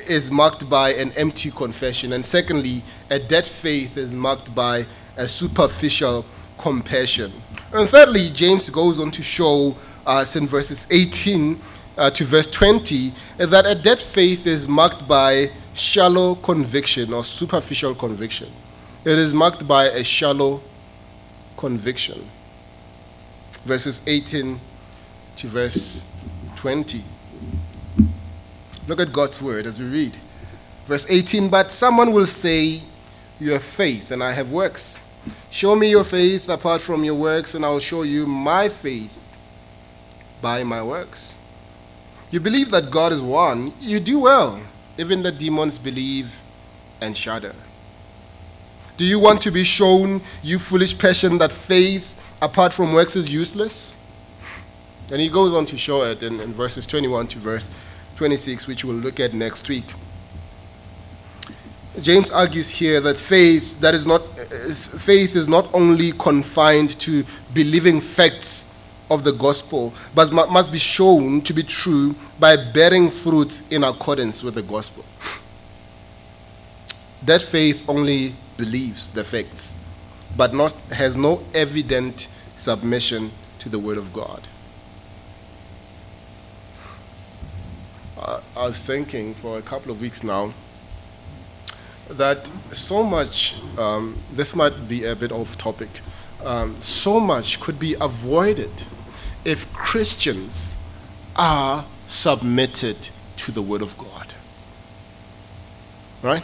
is 0.09 0.29
marked 0.29 0.69
by 0.69 0.93
an 0.93 1.11
empty 1.17 1.49
confession. 1.49 2.13
And 2.13 2.25
secondly, 2.25 2.83
a 3.09 3.19
dead 3.19 3.45
faith 3.45 3.97
is 3.97 4.13
marked 4.13 4.53
by 4.53 4.85
a 5.17 5.27
superficial 5.27 6.25
compassion. 6.57 7.31
And 7.73 7.87
thirdly, 7.87 8.29
James 8.33 8.69
goes 8.69 8.99
on 8.99 9.11
to 9.11 9.21
show 9.21 9.75
us 10.05 10.35
in 10.35 10.47
verses 10.47 10.87
18 10.91 11.59
uh, 11.97 12.09
to 12.11 12.23
verse 12.23 12.47
20 12.47 13.13
that 13.37 13.65
a 13.65 13.75
dead 13.75 13.99
faith 13.99 14.47
is 14.47 14.67
marked 14.67 15.07
by 15.07 15.49
shallow 15.73 16.35
conviction 16.35 17.13
or 17.13 17.23
superficial 17.23 17.95
conviction. 17.95 18.47
It 19.03 19.17
is 19.17 19.33
marked 19.33 19.67
by 19.67 19.85
a 19.85 20.03
shallow 20.03 20.61
conviction. 21.57 22.23
Verses 23.65 24.01
18 24.07 24.59
to 25.37 25.47
verse 25.47 26.05
20. 26.55 27.03
Look 28.87 28.99
at 28.99 29.13
God's 29.13 29.41
word 29.41 29.65
as 29.65 29.79
we 29.79 29.85
read. 29.85 30.17
Verse 30.85 31.05
18 31.09 31.49
But 31.49 31.71
someone 31.71 32.11
will 32.11 32.25
say, 32.25 32.81
You 33.39 33.51
have 33.53 33.63
faith, 33.63 34.11
and 34.11 34.23
I 34.23 34.31
have 34.31 34.51
works. 34.51 35.03
Show 35.49 35.75
me 35.75 35.89
your 35.89 36.03
faith 36.03 36.49
apart 36.49 36.81
from 36.81 37.03
your 37.03 37.15
works, 37.15 37.53
and 37.53 37.63
I 37.63 37.69
will 37.69 37.79
show 37.79 38.03
you 38.03 38.25
my 38.25 38.69
faith 38.69 39.17
by 40.41 40.63
my 40.63 40.81
works. 40.81 41.37
You 42.31 42.39
believe 42.39 42.71
that 42.71 42.89
God 42.89 43.11
is 43.11 43.21
one, 43.21 43.73
you 43.79 43.99
do 43.99 44.19
well. 44.19 44.59
Even 44.97 45.21
the 45.21 45.31
demons 45.31 45.77
believe 45.77 46.41
and 47.01 47.15
shudder. 47.15 47.53
Do 48.95 49.05
you 49.05 49.19
want 49.19 49.41
to 49.41 49.51
be 49.51 49.63
shown, 49.63 50.21
you 50.41 50.57
foolish 50.57 50.97
person, 50.97 51.37
that 51.39 51.51
faith 51.51 52.17
apart 52.41 52.71
from 52.71 52.93
works 52.93 53.15
is 53.15 53.31
useless? 53.31 53.97
And 55.11 55.19
he 55.19 55.27
goes 55.27 55.53
on 55.53 55.65
to 55.65 55.77
show 55.77 56.03
it 56.03 56.23
in, 56.23 56.39
in 56.39 56.53
verses 56.53 56.87
21 56.87 57.27
to 57.29 57.39
verse 57.39 57.69
26, 58.15 58.67
which 58.67 58.85
we'll 58.85 58.95
look 58.95 59.19
at 59.19 59.33
next 59.33 59.67
week. 59.67 59.85
James 61.99 62.31
argues 62.31 62.69
here 62.69 63.01
that 63.01 63.17
faith 63.17 63.77
that 63.81 63.93
is 63.93 64.07
not 64.07 64.21
faith 64.21 65.35
is 65.35 65.49
not 65.49 65.67
only 65.73 66.13
confined 66.13 66.97
to 67.01 67.25
believing 67.53 67.99
facts 67.99 68.70
of 69.11 69.23
the 69.23 69.33
gospel, 69.33 69.93
but 70.15 70.31
must 70.31 70.71
be 70.71 70.77
shown 70.79 71.41
to 71.41 71.53
be 71.53 71.63
true 71.63 72.15
by 72.39 72.55
bearing 72.55 73.09
fruit 73.09 73.61
in 73.71 73.83
accordance 73.83 74.43
with 74.43 74.55
the 74.55 74.63
gospel. 74.63 75.05
That 77.23 77.43
faith 77.43 77.87
only 77.87 78.33
believes 78.57 79.11
the 79.11 79.23
facts, 79.23 79.77
but 80.35 80.55
not 80.55 80.73
has 80.91 81.15
no 81.15 81.39
evident 81.53 82.29
submission 82.55 83.29
to 83.59 83.69
the 83.69 83.77
word 83.77 83.99
of 83.99 84.11
God. 84.11 84.47
I 88.61 88.67
was 88.67 88.79
thinking 88.79 89.33
for 89.33 89.57
a 89.57 89.61
couple 89.61 89.91
of 89.91 90.01
weeks 90.01 90.23
now 90.23 90.53
that 92.09 92.45
so 92.71 93.01
much, 93.01 93.55
um, 93.77 94.17
this 94.33 94.55
might 94.55 94.87
be 94.87 95.05
a 95.05 95.15
bit 95.15 95.31
off 95.31 95.57
topic, 95.57 95.89
um, 96.43 96.79
so 96.79 97.19
much 97.19 97.59
could 97.59 97.79
be 97.79 97.95
avoided 97.99 98.69
if 99.43 99.71
Christians 99.73 100.75
are 101.35 101.85
submitted 102.07 103.09
to 103.37 103.51
the 103.51 103.61
Word 103.61 103.81
of 103.81 103.97
God. 103.97 104.33
Right? 106.21 106.43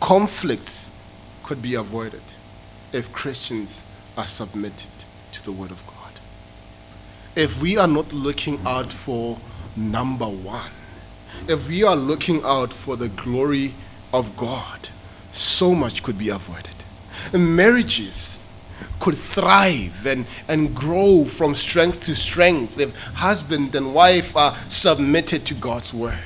Conflicts 0.00 0.90
could 1.42 1.60
be 1.60 1.74
avoided 1.74 2.22
if 2.92 3.12
Christians 3.12 3.82
are 4.16 4.26
submitted 4.26 4.90
to 5.32 5.44
the 5.44 5.52
Word 5.52 5.70
of 5.70 5.84
God. 5.86 6.12
If 7.34 7.60
we 7.60 7.76
are 7.76 7.88
not 7.88 8.12
looking 8.12 8.60
out 8.64 8.92
for 8.92 9.38
number 9.76 10.26
one, 10.26 10.70
if 11.48 11.68
we 11.68 11.82
are 11.82 11.96
looking 11.96 12.42
out 12.44 12.72
for 12.72 12.96
the 12.96 13.08
glory 13.08 13.74
of 14.12 14.36
God, 14.36 14.88
so 15.32 15.74
much 15.74 16.02
could 16.02 16.18
be 16.18 16.28
avoided. 16.28 16.74
Marriages 17.32 18.44
could 19.00 19.16
thrive 19.16 20.06
and, 20.06 20.26
and 20.48 20.74
grow 20.74 21.24
from 21.24 21.54
strength 21.54 22.04
to 22.04 22.14
strength 22.14 22.78
if 22.78 22.96
husband 23.14 23.74
and 23.74 23.94
wife 23.94 24.36
are 24.36 24.54
submitted 24.68 25.46
to 25.46 25.54
God's 25.54 25.94
word. 25.94 26.18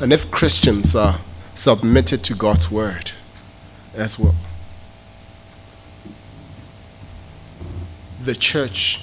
And 0.00 0.12
if 0.12 0.30
Christians 0.30 0.94
are 0.94 1.18
submitted 1.54 2.22
to 2.24 2.34
God's 2.34 2.70
word 2.70 3.10
as 3.96 4.18
well, 4.18 4.36
the 8.22 8.34
church 8.34 9.02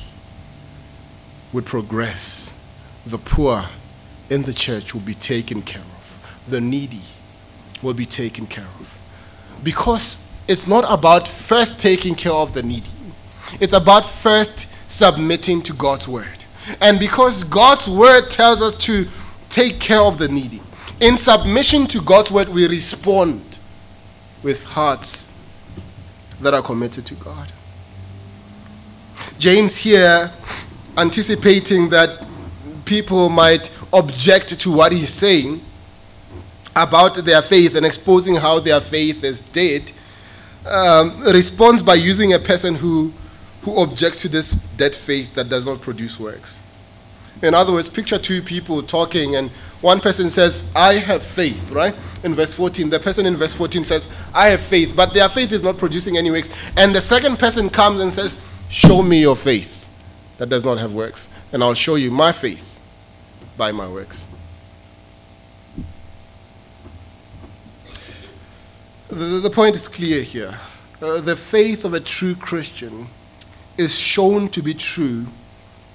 would 1.52 1.66
progress. 1.66 2.58
The 3.06 3.18
poor 3.18 3.66
in 4.30 4.44
the 4.44 4.54
church 4.54 4.94
will 4.94 5.02
be 5.02 5.14
taken 5.14 5.62
care 5.62 5.82
of. 5.82 6.46
The 6.48 6.62
needy 6.62 7.02
will 7.82 7.94
be 7.94 8.06
taken 8.06 8.48
care 8.48 8.66
of. 8.80 9.00
Because 9.64 10.26
it's 10.48 10.68
not 10.68 10.86
about 10.88 11.28
first 11.28 11.80
taking 11.80 12.16
care 12.16 12.34
of 12.34 12.54
the 12.54 12.64
needy, 12.64 12.90
it's 13.60 13.74
about 13.74 14.06
first 14.06 14.68
submitting 14.90 15.62
to 15.64 15.74
God's 15.74 16.08
word. 16.08 16.46
And 16.82 17.00
because 17.00 17.44
God's 17.44 17.90
word 17.90 18.30
tells 18.30 18.62
us 18.62 18.76
to 18.86 19.08
take 19.50 19.80
care 19.80 20.02
of 20.02 20.18
the 20.18 20.28
needy, 20.28 20.62
in 21.00 21.18
submission 21.18 21.88
to 21.88 22.02
God's 22.02 22.32
word, 22.32 22.50
we 22.50 22.68
respond 22.68 23.60
with 24.44 24.64
hearts 24.70 25.32
that 26.42 26.54
are 26.54 26.62
committed 26.62 27.06
to 27.08 27.16
God. 27.16 27.52
James 29.38 29.78
here 29.78 30.32
anticipating 30.98 31.90
that 31.90 32.26
people 32.86 33.30
might 33.30 33.72
object 33.96 34.60
to 34.60 34.72
what 34.72 34.92
he's 34.92 35.10
saying 35.10 35.62
about 36.76 37.16
their 37.16 37.42
faith 37.42 37.76
and 37.76 37.86
exposing 37.86 38.36
how 38.36 38.60
their 38.60 38.82
faith 38.82 39.24
is 39.24 39.40
dead, 39.40 39.92
um, 40.70 41.22
responds 41.22 41.82
by 41.82 41.96
using 41.96 42.34
a 42.34 42.40
person 42.40 42.76
who, 42.76 43.14
who 43.62 43.78
objects 43.78 44.22
to 44.22 44.28
this 44.28 44.52
dead 44.76 44.94
faith 44.94 45.34
that 45.36 45.48
does 45.48 45.66
not 45.66 45.80
produce 45.80 46.20
works. 46.20 46.62
In 47.42 47.54
other 47.54 47.72
words, 47.72 47.90
picture 47.90 48.18
two 48.18 48.42
people 48.42 48.82
talking, 48.84 49.36
and 49.36 49.50
one 49.82 50.00
person 50.00 50.30
says, 50.30 50.70
I 50.76 50.96
have 50.96 51.24
faith, 51.24 51.72
right? 51.72 51.96
In 52.24 52.34
verse 52.34 52.54
14. 52.54 52.90
The 52.90 53.00
person 53.00 53.26
in 53.26 53.36
verse 53.36 53.54
14 53.54 53.86
says, 53.86 54.10
I 54.34 54.48
have 54.48 54.62
faith, 54.62 54.94
but 54.96 55.14
their 55.14 55.30
faith 55.30 55.52
is 55.52 55.62
not 55.62 55.78
producing 55.78 56.18
any 56.18 56.32
works. 56.32 56.50
And 56.76 56.94
the 56.94 57.02
second 57.02 57.40
person 57.40 57.70
comes 57.70 58.02
and 58.02 58.12
says, 58.12 58.40
Show 58.68 59.04
me 59.04 59.22
your 59.22 59.36
faith 59.36 59.90
that 60.38 60.50
does 60.50 60.66
not 60.66 60.78
have 60.80 60.94
works, 60.94 61.30
and 61.54 61.64
I'll 61.64 61.74
show 61.74 61.96
you 61.96 62.10
my 62.10 62.32
faith 62.32 62.75
by 63.58 63.72
my 63.72 63.88
works. 63.88 64.28
The, 69.10 69.40
the 69.42 69.50
point 69.50 69.76
is 69.76 69.88
clear 69.88 70.22
here. 70.22 70.54
Uh, 71.02 71.22
the 71.22 71.36
faith 71.36 71.86
of 71.86 71.94
a 71.94 72.00
true 72.00 72.36
Christian 72.36 73.08
is 73.78 73.98
shown 73.98 74.48
to 74.50 74.62
be 74.62 74.74
true 74.74 75.26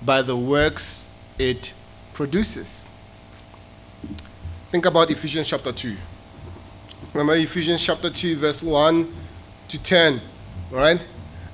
by 0.03 0.23
the 0.23 0.37
works 0.37 1.15
it 1.39 1.75
produces. 2.15 2.87
Think 4.71 4.87
about 4.87 5.11
Ephesians 5.11 5.49
chapter 5.49 5.73
2. 5.73 5.97
Remember 7.13 7.35
Ephesians 7.35 7.85
chapter 7.85 8.09
2, 8.09 8.37
verse 8.37 8.63
1 8.63 9.13
to 9.69 9.83
10, 9.83 10.21
right? 10.71 11.05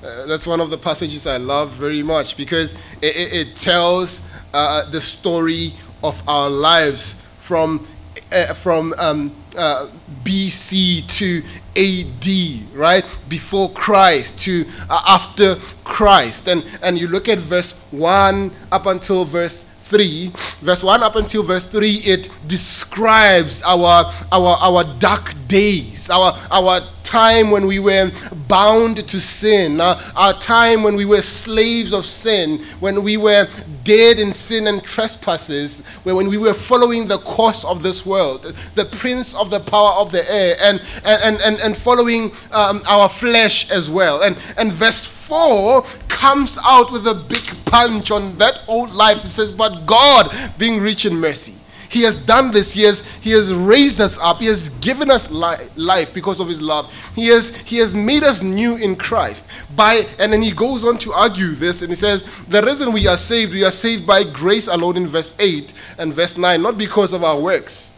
Uh, 0.05 0.27
that's 0.27 0.47
one 0.47 0.61
of 0.61 0.71
the 0.71 0.77
passages 0.77 1.27
I 1.27 1.39
love 1.39 1.71
very 1.71 2.03
much 2.03 2.37
because 2.37 2.75
it, 3.01 3.17
it, 3.17 3.33
it 3.33 3.57
tells 3.57 4.23
uh, 4.53 4.89
the 4.91 5.01
story 5.01 5.73
of 6.03 6.23
our 6.29 6.51
lives 6.51 7.15
from, 7.41 7.87
uh, 8.33 8.55
from 8.55 8.95
um, 8.99 9.35
uh, 9.57 9.89
BC 10.25 11.07
to 11.19 11.43
AD, 11.77 12.77
right? 12.77 13.05
Before 13.29 13.71
Christ 13.71 14.39
to 14.41 14.67
uh, 14.91 15.03
after 15.09 15.57
Christ. 15.85 16.49
And, 16.49 16.65
and 16.83 16.99
you 16.99 17.09
look 17.09 17.29
at 17.29 17.39
verse 17.39 17.73
1 17.91 18.51
up 18.73 18.87
until 18.87 19.25
verse 19.25 19.65
3 19.87 20.33
verse 20.63 20.83
1 20.83 21.01
up 21.05 21.15
until 21.15 21.45
verse 21.45 21.63
3 21.63 21.89
it 22.03 22.29
describes 22.49 23.63
our 23.63 24.11
our 24.33 24.57
our 24.61 24.83
dark 24.99 25.33
days 25.47 26.11
our 26.11 26.37
our 26.51 26.81
time 27.07 27.51
when 27.51 27.67
we 27.67 27.79
were 27.79 28.11
bound 28.49 29.09
to 29.09 29.21
sin, 29.21 29.81
uh, 29.81 29.99
our 30.17 30.33
time 30.35 30.83
when 30.83 30.97
we 30.97 31.05
were 31.05 31.23
slaves 31.23 31.93
of 31.93 32.05
sin, 32.05 32.59
when 32.81 33.03
we 33.03 33.17
were 33.17 33.49
dead 33.85 34.19
in 34.19 34.33
sin 34.33 34.67
and 34.67 34.83
trespasses, 34.83 35.87
when 36.03 36.29
we 36.29 36.37
were 36.37 36.53
following 36.53 37.07
the 37.07 37.19
course 37.19 37.65
of 37.65 37.83
this 37.83 38.05
world, 38.05 38.43
the 38.75 38.85
prince 38.85 39.35
of 39.35 39.49
the 39.51 39.61
power 39.61 39.93
of 39.93 40.11
the 40.11 40.31
air, 40.31 40.57
and, 40.61 40.83
and, 41.05 41.41
and, 41.43 41.61
and 41.61 41.77
following 41.77 42.33
um, 42.53 42.83
our 42.87 43.09
flesh 43.09 43.71
as 43.71 43.89
well. 43.89 44.23
And, 44.23 44.37
and 44.59 44.73
verse 44.73 45.05
4 45.05 45.83
comes 46.09 46.59
out 46.65 46.91
with 46.91 47.07
a 47.07 47.15
big 47.15 47.45
punch 47.67 48.11
on 48.11 48.37
that 48.39 48.63
old 48.67 48.91
life. 48.91 49.25
It 49.25 49.29
says, 49.29 49.51
But 49.51 49.87
God, 49.87 50.35
being 50.59 50.81
rich 50.81 51.07
in 51.07 51.15
mercy, 51.15 51.56
he 51.89 52.03
has 52.03 52.17
done 52.17 52.51
this. 52.51 52.73
He 52.75 52.83
has, 52.83 53.03
he 53.17 53.31
has 53.31 53.53
raised 53.53 54.01
us 54.01 54.19
up. 54.19 54.39
He 54.39 54.47
has 54.47 54.71
given 54.81 55.11
us 55.11 55.31
li- 55.31 55.67
life 55.77 56.13
because 56.13 56.41
of 56.41 56.49
His 56.49 56.61
love. 56.61 56.93
He 57.15 57.29
has, 57.29 57.57
he 57.57 57.79
has 57.79 57.95
made 57.95 58.23
us 58.23 58.43
new 58.43 58.77
in 58.77 58.97
Christ. 58.97 59.47
By, 59.75 60.07
and 60.19 60.33
then 60.33 60.43
he 60.43 60.53
goes 60.53 60.85
on 60.85 60.99
to 60.99 61.13
argue 61.13 61.53
this 61.53 61.83
and 61.83 61.91
he 61.91 61.97
says, 61.97 62.25
The 62.49 62.63
reason 62.63 62.93
we 62.93 63.07
are 63.07 63.17
saved, 63.17 63.53
we 63.53 63.65
are 63.65 63.71
saved 63.71 64.07
by 64.07 64.25
grace 64.25 64.69
alone 64.69 64.97
in 64.97 65.07
verse 65.07 65.35
8 65.39 65.73
and 65.99 66.13
verse 66.13 66.37
9, 66.37 66.61
not 66.61 66.79
because 66.79 67.13
of 67.13 67.23
our 67.25 67.41
works. 67.41 67.95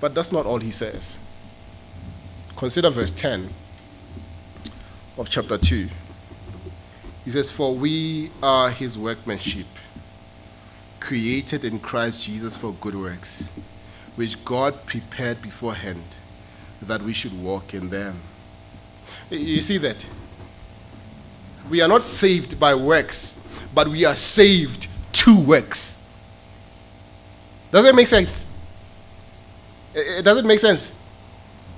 But 0.00 0.14
that's 0.14 0.32
not 0.32 0.46
all 0.46 0.58
he 0.58 0.70
says. 0.70 1.18
Consider 2.56 2.90
verse 2.90 3.10
10 3.12 3.48
of 5.18 5.28
chapter 5.28 5.58
2. 5.58 5.88
He 7.24 7.30
says, 7.30 7.50
For 7.50 7.74
we 7.74 8.30
are 8.42 8.70
his 8.70 8.98
workmanship 8.98 9.66
created 11.02 11.64
in 11.64 11.80
Christ 11.80 12.22
Jesus 12.24 12.56
for 12.56 12.72
good 12.80 12.94
works, 12.94 13.50
which 14.14 14.42
God 14.44 14.86
prepared 14.86 15.42
beforehand 15.42 16.04
that 16.82 17.02
we 17.02 17.12
should 17.12 17.36
walk 17.42 17.74
in 17.74 17.90
them. 17.90 18.20
You 19.28 19.60
see 19.60 19.78
that? 19.78 20.06
We 21.68 21.80
are 21.80 21.88
not 21.88 22.04
saved 22.04 22.60
by 22.60 22.76
works, 22.76 23.42
but 23.74 23.88
we 23.88 24.04
are 24.04 24.14
saved 24.14 24.86
to 25.12 25.40
works. 25.40 26.00
Does 27.72 27.84
that 27.84 27.96
make 27.96 28.08
sense? 28.08 28.46
It 29.94 30.24
doesn't 30.24 30.46
make 30.46 30.60
sense, 30.60 30.92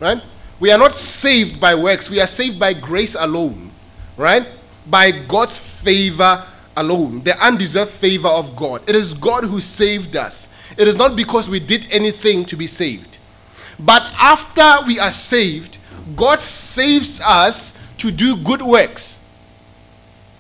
right? 0.00 0.20
We 0.60 0.70
are 0.70 0.78
not 0.78 0.94
saved 0.94 1.58
by 1.58 1.74
works, 1.74 2.10
we 2.10 2.20
are 2.20 2.26
saved 2.26 2.60
by 2.60 2.74
grace 2.74 3.16
alone, 3.18 3.70
right? 4.18 4.46
By 4.87 5.12
God's 5.12 5.58
favor 5.58 6.46
alone, 6.76 7.22
the 7.22 7.37
undeserved 7.44 7.90
favor 7.90 8.28
of 8.28 8.54
God. 8.56 8.88
It 8.88 8.96
is 8.96 9.14
God 9.14 9.44
who 9.44 9.60
saved 9.60 10.16
us. 10.16 10.48
It 10.76 10.88
is 10.88 10.96
not 10.96 11.16
because 11.16 11.48
we 11.48 11.60
did 11.60 11.87
anything 11.90 12.44
to 12.46 12.56
be 12.56 12.66
saved. 12.66 13.18
But 13.78 14.02
after 14.20 14.87
we 14.87 14.98
are 14.98 15.12
saved, 15.12 15.78
God 16.16 16.38
saves 16.38 17.20
us 17.20 17.72
to 17.98 18.10
do 18.10 18.37
good 18.37 18.62
works. 18.62 19.20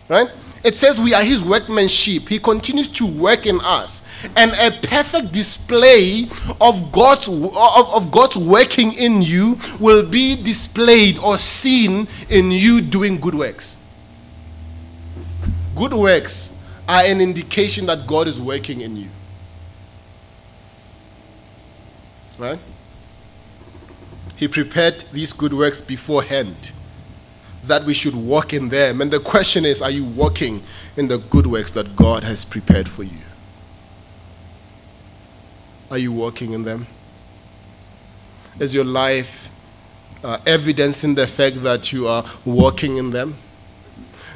Right? 0.08 0.28
It 0.64 0.74
says 0.74 0.98
we 0.98 1.12
are 1.12 1.22
his 1.22 1.44
workmanship. 1.44 2.28
He 2.28 2.38
continues 2.38 2.88
to 2.88 3.06
work 3.06 3.46
in 3.46 3.60
us. 3.62 4.02
And 4.34 4.52
a 4.52 4.70
perfect 4.86 5.30
display 5.30 6.26
of 6.58 6.90
God's, 6.90 7.28
of, 7.28 7.54
of 7.54 8.10
God's 8.10 8.38
working 8.38 8.94
in 8.94 9.20
you 9.20 9.58
will 9.78 10.08
be 10.08 10.36
displayed 10.36 11.18
or 11.18 11.36
seen 11.36 12.08
in 12.30 12.50
you 12.50 12.80
doing 12.80 13.20
good 13.20 13.34
works. 13.34 13.78
Good 15.74 15.92
works 15.92 16.54
are 16.88 17.04
an 17.04 17.20
indication 17.20 17.86
that 17.86 18.06
God 18.06 18.28
is 18.28 18.40
working 18.40 18.82
in 18.82 18.96
you. 18.96 19.08
Right? 22.38 22.58
He 24.36 24.48
prepared 24.48 25.04
these 25.12 25.32
good 25.32 25.52
works 25.52 25.80
beforehand 25.80 26.72
that 27.66 27.84
we 27.84 27.94
should 27.94 28.14
walk 28.14 28.52
in 28.52 28.68
them. 28.68 29.00
And 29.00 29.10
the 29.10 29.20
question 29.20 29.64
is 29.64 29.80
are 29.80 29.90
you 29.90 30.04
walking 30.04 30.62
in 30.96 31.08
the 31.08 31.18
good 31.18 31.46
works 31.46 31.70
that 31.72 31.96
God 31.96 32.22
has 32.24 32.44
prepared 32.44 32.88
for 32.88 33.02
you? 33.02 33.18
Are 35.90 35.98
you 35.98 36.12
walking 36.12 36.52
in 36.52 36.64
them? 36.64 36.86
Is 38.58 38.74
your 38.74 38.84
life 38.84 39.50
uh, 40.22 40.38
evidencing 40.46 41.14
the 41.14 41.26
fact 41.26 41.62
that 41.62 41.92
you 41.92 42.06
are 42.06 42.24
walking 42.44 42.96
in 42.96 43.10
them? 43.10 43.36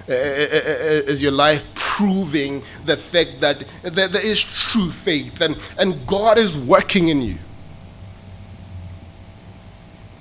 Uh, 0.08 0.12
uh, 0.12 0.14
uh, 0.14 1.10
is 1.10 1.22
your 1.22 1.32
life 1.32 1.62
proving 1.74 2.62
the 2.86 2.96
fact 2.96 3.40
that 3.40 3.62
there 3.82 4.24
is 4.24 4.42
true 4.42 4.90
faith 4.90 5.42
and, 5.42 5.54
and 5.78 6.06
God 6.06 6.38
is 6.38 6.56
working 6.56 7.08
in 7.08 7.20
you? 7.20 7.36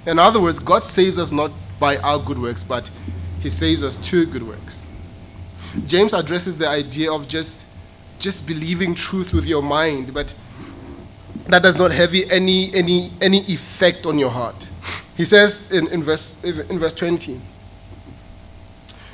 In 0.05 0.19
other 0.19 0.41
words, 0.41 0.59
God 0.59 0.83
saves 0.83 1.17
us 1.17 1.31
not 1.31 1.51
by 1.79 1.97
our 1.97 2.19
good 2.19 2.37
works, 2.37 2.63
but 2.63 2.89
He 3.41 3.49
saves 3.49 3.83
us 3.83 3.95
to 4.09 4.25
good 4.25 4.43
works. 4.43 4.87
James 5.85 6.13
addresses 6.13 6.57
the 6.57 6.67
idea 6.67 7.11
of 7.11 7.27
just, 7.27 7.65
just 8.19 8.45
believing 8.45 8.93
truth 8.93 9.33
with 9.33 9.45
your 9.45 9.61
mind, 9.61 10.13
but 10.13 10.33
that 11.45 11.63
does 11.63 11.77
not 11.77 11.91
have 11.91 12.13
any, 12.29 12.73
any, 12.73 13.11
any 13.21 13.39
effect 13.39 14.05
on 14.05 14.19
your 14.19 14.31
heart. 14.31 14.69
He 15.15 15.23
says 15.23 15.71
in, 15.71 15.87
in, 15.93 16.03
verse, 16.03 16.35
in 16.43 16.77
verse 16.77 16.93
20, 16.93 17.39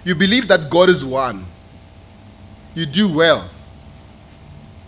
You 0.04 0.16
believe 0.16 0.48
that 0.50 0.70
God 0.70 0.90
is 0.90 1.06
one. 1.06 1.46
You 2.76 2.86
do 2.86 3.12
well. 3.14 3.50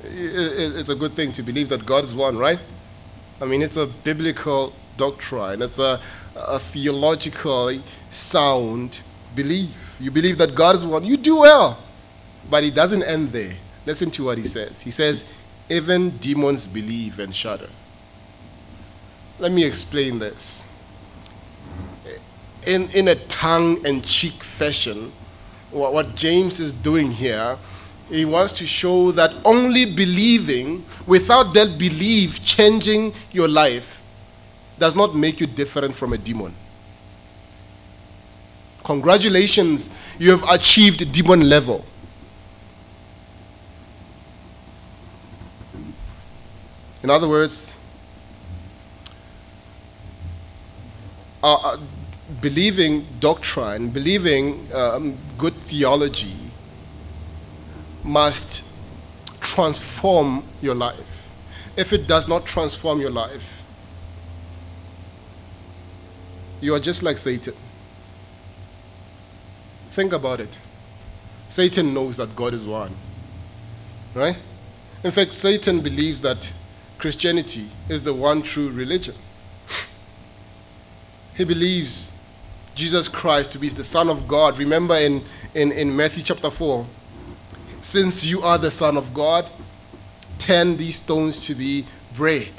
It's 0.04 0.89
a 0.89 0.95
good 0.95 1.13
thing 1.13 1.32
to 1.34 1.43
believe 1.43 1.69
that 1.69 1.86
God 1.86 2.04
is 2.04 2.13
one, 2.13 2.38
right? 2.38 2.60
I 3.41 3.45
mean, 3.45 3.62
it's 3.62 3.78
a 3.78 3.88
biblical 3.88 4.73
doctrine, 4.97 5.62
it's 5.62 5.80
a, 5.80 5.99
a 6.36 6.60
theological 6.60 7.78
sound 8.12 9.01
belief. 9.36 9.97
You 9.99 10.12
believe 10.12 10.38
that 10.38 10.56
God 10.56 10.75
is 10.75 10.86
one, 10.86 11.04
you 11.04 11.17
do 11.17 11.38
well. 11.38 11.78
But 12.49 12.63
it 12.63 12.75
doesn't 12.75 13.04
end 13.04 13.32
there. 13.32 13.54
Listen 13.86 14.10
to 14.12 14.25
what 14.25 14.38
he 14.38 14.45
says. 14.45 14.82
He 14.82 14.91
says, 14.91 15.25
even 15.69 16.12
demons 16.17 16.67
believe 16.67 17.19
and 17.19 17.36
shudder. 17.36 17.69
Let 19.39 19.51
me 19.51 19.65
explain 19.65 20.19
this. 20.19 20.69
In, 22.65 22.89
in 22.89 23.08
a 23.10 23.15
tongue 23.15 23.86
and 23.86 24.04
cheek 24.04 24.43
fashion, 24.43 25.12
what, 25.71 25.93
what 25.93 26.15
James 26.15 26.60
is 26.60 26.73
doing 26.73 27.12
here, 27.12 27.58
he 28.10 28.25
wants 28.25 28.54
to 28.60 28.65
show 28.65 29.12
that 29.12 29.34
only 29.43 29.86
believing, 29.86 30.84
without 31.06 31.54
that 31.54 31.78
belief 31.78 32.43
changing 32.43 33.13
your 33.32 33.47
life, 33.47 34.01
does 34.80 34.95
not 34.95 35.15
make 35.15 35.39
you 35.39 35.47
different 35.47 35.95
from 35.95 36.13
a 36.13 36.17
demon. 36.17 36.54
Congratulations, 38.84 39.89
you 40.19 40.32
have 40.32 40.43
achieved 40.49 41.12
demon 41.12 41.49
level. 41.49 41.84
In 47.01 47.10
other 47.10 47.28
words, 47.28 47.78
uh, 51.43 51.54
uh, 51.54 51.78
believing 52.45 53.03
doctrine, 53.19 53.89
believing 53.89 54.67
um, 54.71 55.17
good 55.36 55.55
theology 55.65 56.38
must 58.03 58.63
transform 59.41 60.43
your 60.62 60.75
life. 60.75 61.27
If 61.75 61.91
it 61.91 62.05
does 62.05 62.27
not 62.27 62.45
transform 62.45 63.01
your 63.01 63.10
life, 63.10 63.63
you 66.62 66.75
are 66.75 66.79
just 66.79 67.01
like 67.01 67.17
Satan. 67.17 67.55
Think 69.89 70.13
about 70.13 70.39
it. 70.39 70.55
Satan 71.49 71.95
knows 71.95 72.17
that 72.17 72.36
God 72.36 72.53
is 72.53 72.67
one. 72.67 72.93
Right? 74.13 74.38
In 75.03 75.10
fact, 75.10 75.34
Satan 75.34 75.81
believes 75.81 76.21
that 76.21 76.53
Christianity 76.99 77.65
is 77.89 78.03
the 78.03 78.13
one 78.13 78.43
true 78.43 78.69
religion. 78.69 79.15
he 81.36 81.43
believes 81.43 82.12
Jesus 82.75 83.07
Christ 83.07 83.51
to 83.53 83.59
be 83.59 83.69
the 83.69 83.83
Son 83.83 84.09
of 84.09 84.27
God. 84.27 84.59
Remember 84.59 84.95
in, 84.95 85.23
in, 85.53 85.71
in 85.71 85.95
Matthew 85.95 86.23
chapter 86.23 86.51
4, 86.51 86.85
since 87.81 88.23
you 88.23 88.41
are 88.41 88.57
the 88.57 88.71
Son 88.71 88.97
of 88.97 89.13
God, 89.13 89.49
turn 90.38 90.77
these 90.77 90.97
stones 90.97 91.45
to 91.45 91.55
be 91.55 91.85
bread 92.15 92.51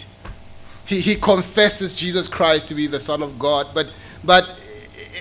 he, 0.86 1.00
he 1.00 1.14
confesses 1.16 1.94
Jesus 1.94 2.28
Christ 2.28 2.68
to 2.68 2.74
be 2.74 2.86
the 2.86 3.00
Son 3.00 3.22
of 3.22 3.38
God, 3.38 3.66
but, 3.74 3.92
but 4.24 4.58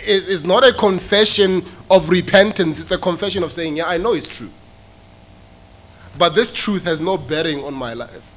it's 0.07 0.43
not 0.43 0.67
a 0.67 0.71
confession 0.71 1.65
of 1.89 2.09
repentance, 2.09 2.79
it's 2.79 2.91
a 2.91 2.97
confession 2.97 3.43
of 3.43 3.51
saying, 3.51 3.77
Yeah, 3.77 3.87
I 3.87 3.97
know 3.97 4.13
it's 4.13 4.27
true. 4.27 4.49
But 6.17 6.35
this 6.35 6.53
truth 6.53 6.85
has 6.85 6.99
no 6.99 7.17
bearing 7.17 7.63
on 7.63 7.73
my 7.73 7.93
life. 7.93 8.34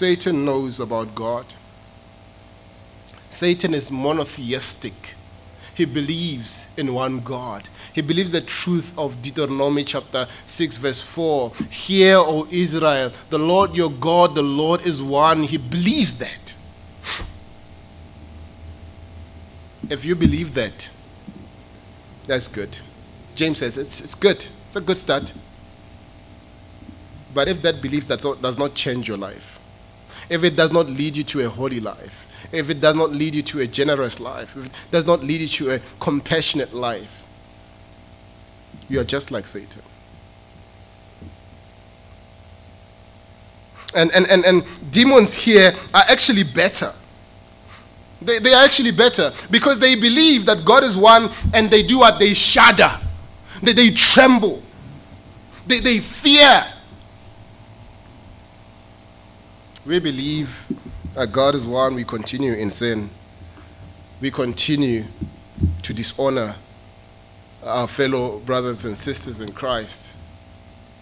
Satan 0.00 0.46
knows 0.46 0.80
about 0.80 1.14
God. 1.14 1.44
Satan 3.28 3.74
is 3.74 3.90
monotheistic. 3.90 4.94
He 5.74 5.84
believes 5.84 6.68
in 6.78 6.94
one 6.94 7.20
God. 7.20 7.68
He 7.94 8.00
believes 8.00 8.30
the 8.30 8.40
truth 8.40 8.98
of 8.98 9.20
Deuteronomy 9.20 9.84
chapter 9.84 10.26
6, 10.46 10.78
verse 10.78 11.02
4. 11.02 11.52
Hear, 11.68 12.14
O 12.16 12.48
Israel, 12.50 13.12
the 13.28 13.38
Lord 13.38 13.76
your 13.76 13.90
God, 13.90 14.34
the 14.34 14.40
Lord 14.40 14.86
is 14.86 15.02
one. 15.02 15.42
He 15.42 15.58
believes 15.58 16.14
that. 16.14 16.54
If 19.90 20.06
you 20.06 20.16
believe 20.16 20.54
that, 20.54 20.88
that's 22.26 22.48
good. 22.48 22.78
James 23.34 23.58
says 23.58 23.76
it's, 23.76 24.00
it's 24.00 24.14
good. 24.14 24.46
It's 24.68 24.76
a 24.76 24.80
good 24.80 24.96
start. 24.96 25.34
But 27.34 27.48
if 27.48 27.60
that 27.60 27.82
belief 27.82 28.08
that 28.08 28.22
does 28.40 28.56
not 28.56 28.72
change 28.72 29.06
your 29.06 29.18
life, 29.18 29.59
if 30.30 30.44
it 30.44 30.56
does 30.56 30.72
not 30.72 30.86
lead 30.86 31.16
you 31.16 31.24
to 31.24 31.44
a 31.44 31.48
holy 31.48 31.80
life, 31.80 32.48
if 32.52 32.70
it 32.70 32.80
does 32.80 32.94
not 32.94 33.10
lead 33.10 33.34
you 33.34 33.42
to 33.42 33.60
a 33.60 33.66
generous 33.66 34.20
life, 34.20 34.56
if 34.56 34.66
it 34.66 34.72
does 34.90 35.06
not 35.06 35.22
lead 35.22 35.40
you 35.40 35.48
to 35.48 35.70
a 35.72 35.80
compassionate 35.98 36.72
life, 36.72 37.26
you 38.88 39.00
are 39.00 39.04
just 39.04 39.30
like 39.30 39.46
Satan. 39.46 39.82
And, 43.94 44.12
and, 44.14 44.30
and, 44.30 44.44
and 44.44 44.64
demons 44.92 45.34
here 45.34 45.72
are 45.92 46.04
actually 46.08 46.44
better. 46.44 46.92
They, 48.22 48.38
they 48.38 48.52
are 48.52 48.64
actually 48.64 48.92
better 48.92 49.32
because 49.50 49.80
they 49.80 49.96
believe 49.96 50.46
that 50.46 50.64
God 50.64 50.84
is 50.84 50.96
one 50.96 51.30
and 51.54 51.70
they 51.70 51.82
do 51.82 52.00
what? 52.00 52.20
They 52.20 52.34
shudder, 52.34 52.90
they, 53.62 53.72
they 53.72 53.90
tremble, 53.90 54.62
they, 55.66 55.80
they 55.80 55.98
fear. 55.98 56.62
We 59.90 59.98
believe 59.98 60.68
that 61.14 61.32
God 61.32 61.56
is 61.56 61.66
one, 61.66 61.96
we 61.96 62.04
continue 62.04 62.52
in 62.52 62.70
sin, 62.70 63.10
we 64.20 64.30
continue 64.30 65.02
to 65.82 65.92
dishonor 65.92 66.54
our 67.64 67.88
fellow 67.88 68.38
brothers 68.38 68.84
and 68.84 68.96
sisters 68.96 69.40
in 69.40 69.50
Christ. 69.50 70.14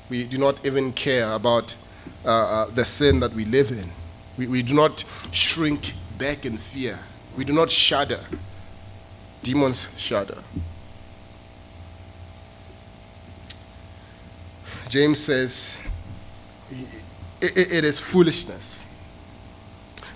We 0.08 0.24
do 0.24 0.38
not 0.38 0.64
even 0.64 0.94
care 0.94 1.30
about 1.34 1.76
uh, 2.24 2.30
uh, 2.30 2.70
the 2.70 2.86
sin 2.86 3.20
that 3.20 3.34
we 3.34 3.44
live 3.44 3.72
in. 3.72 3.92
We, 4.38 4.46
we 4.46 4.62
do 4.62 4.72
not 4.72 5.04
shrink 5.32 5.92
back 6.16 6.46
in 6.46 6.56
fear. 6.56 6.98
We 7.36 7.44
do 7.44 7.52
not 7.52 7.68
shudder. 7.68 8.20
Demons 9.42 9.90
shudder. 9.98 10.38
James 14.88 15.20
says, 15.20 15.76
it, 17.40 17.72
it 17.72 17.84
is 17.84 17.98
foolishness. 17.98 18.86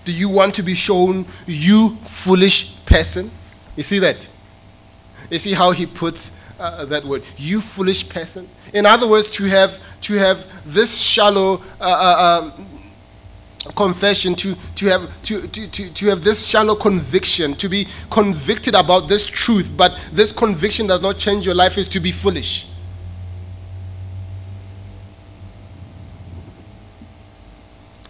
Do 0.05 0.11
you 0.11 0.29
want 0.29 0.55
to 0.55 0.63
be 0.63 0.73
shown, 0.73 1.25
you 1.47 1.95
foolish 2.03 2.75
person? 2.85 3.31
You 3.75 3.83
see 3.83 3.99
that? 3.99 4.27
You 5.29 5.37
see 5.37 5.53
how 5.53 5.71
he 5.71 5.85
puts 5.85 6.33
uh, 6.59 6.85
that 6.85 7.03
word, 7.03 7.23
you 7.37 7.61
foolish 7.61 8.07
person? 8.07 8.47
In 8.73 8.85
other 8.85 9.07
words, 9.07 9.29
to 9.31 9.45
have, 9.45 9.79
to 10.01 10.13
have 10.15 10.45
this 10.65 10.99
shallow 10.99 11.61
uh, 11.79 12.41
uh, 12.51 12.51
um, 12.57 12.67
confession, 13.75 14.35
to, 14.35 14.55
to, 14.75 14.85
have, 14.87 15.23
to, 15.23 15.47
to, 15.47 15.67
to, 15.71 15.93
to 15.93 16.05
have 16.07 16.23
this 16.23 16.45
shallow 16.45 16.75
conviction, 16.75 17.53
to 17.55 17.69
be 17.69 17.87
convicted 18.09 18.75
about 18.75 19.07
this 19.07 19.25
truth, 19.25 19.71
but 19.75 19.97
this 20.11 20.31
conviction 20.31 20.87
does 20.87 21.01
not 21.01 21.17
change 21.17 21.45
your 21.45 21.55
life, 21.55 21.77
is 21.77 21.87
to 21.87 21.99
be 21.99 22.11
foolish. 22.11 22.67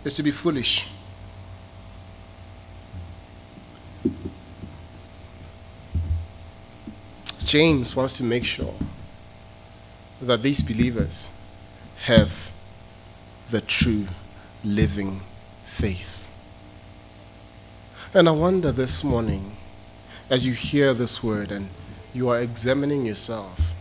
Is 0.05 0.15
to 0.15 0.23
be 0.23 0.31
foolish. 0.31 0.87
James 7.39 7.95
wants 7.95 8.17
to 8.17 8.23
make 8.23 8.43
sure 8.43 8.73
that 10.21 10.41
these 10.41 10.61
believers 10.61 11.31
have 12.05 12.51
the 13.49 13.61
true 13.61 14.07
living 14.63 15.21
faith. 15.63 16.27
And 18.13 18.27
I 18.27 18.31
wonder 18.31 18.71
this 18.71 19.03
morning, 19.03 19.55
as 20.29 20.45
you 20.45 20.53
hear 20.53 20.93
this 20.93 21.23
word 21.23 21.51
and 21.51 21.69
you 22.13 22.27
are 22.29 22.41
examining 22.41 23.05
yourself, 23.05 23.71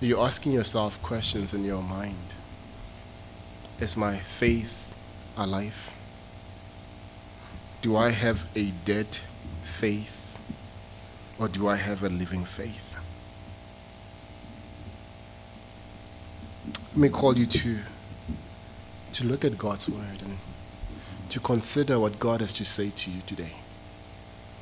you're 0.00 0.24
asking 0.24 0.52
yourself 0.52 1.00
questions 1.02 1.54
in 1.54 1.64
your 1.64 1.82
mind 1.82 2.34
Is 3.80 3.96
my 3.96 4.16
faith 4.16 4.94
alive? 5.36 5.92
Do 7.82 7.96
I 7.96 8.10
have 8.10 8.46
a 8.54 8.70
dead 8.84 9.18
faith 9.64 10.38
or 11.38 11.48
do 11.48 11.66
I 11.68 11.76
have 11.76 12.02
a 12.02 12.08
living 12.08 12.44
faith? 12.44 12.96
Let 16.88 16.96
me 16.96 17.08
call 17.08 17.36
you 17.36 17.46
to 17.46 17.78
to 19.12 19.24
look 19.24 19.44
at 19.44 19.56
God's 19.56 19.88
word 19.88 20.22
and 20.24 20.38
to 21.28 21.40
consider 21.40 21.98
what 22.00 22.18
God 22.18 22.40
has 22.40 22.52
to 22.54 22.64
say 22.64 22.90
to 22.90 23.10
you 23.10 23.22
today. 23.26 23.52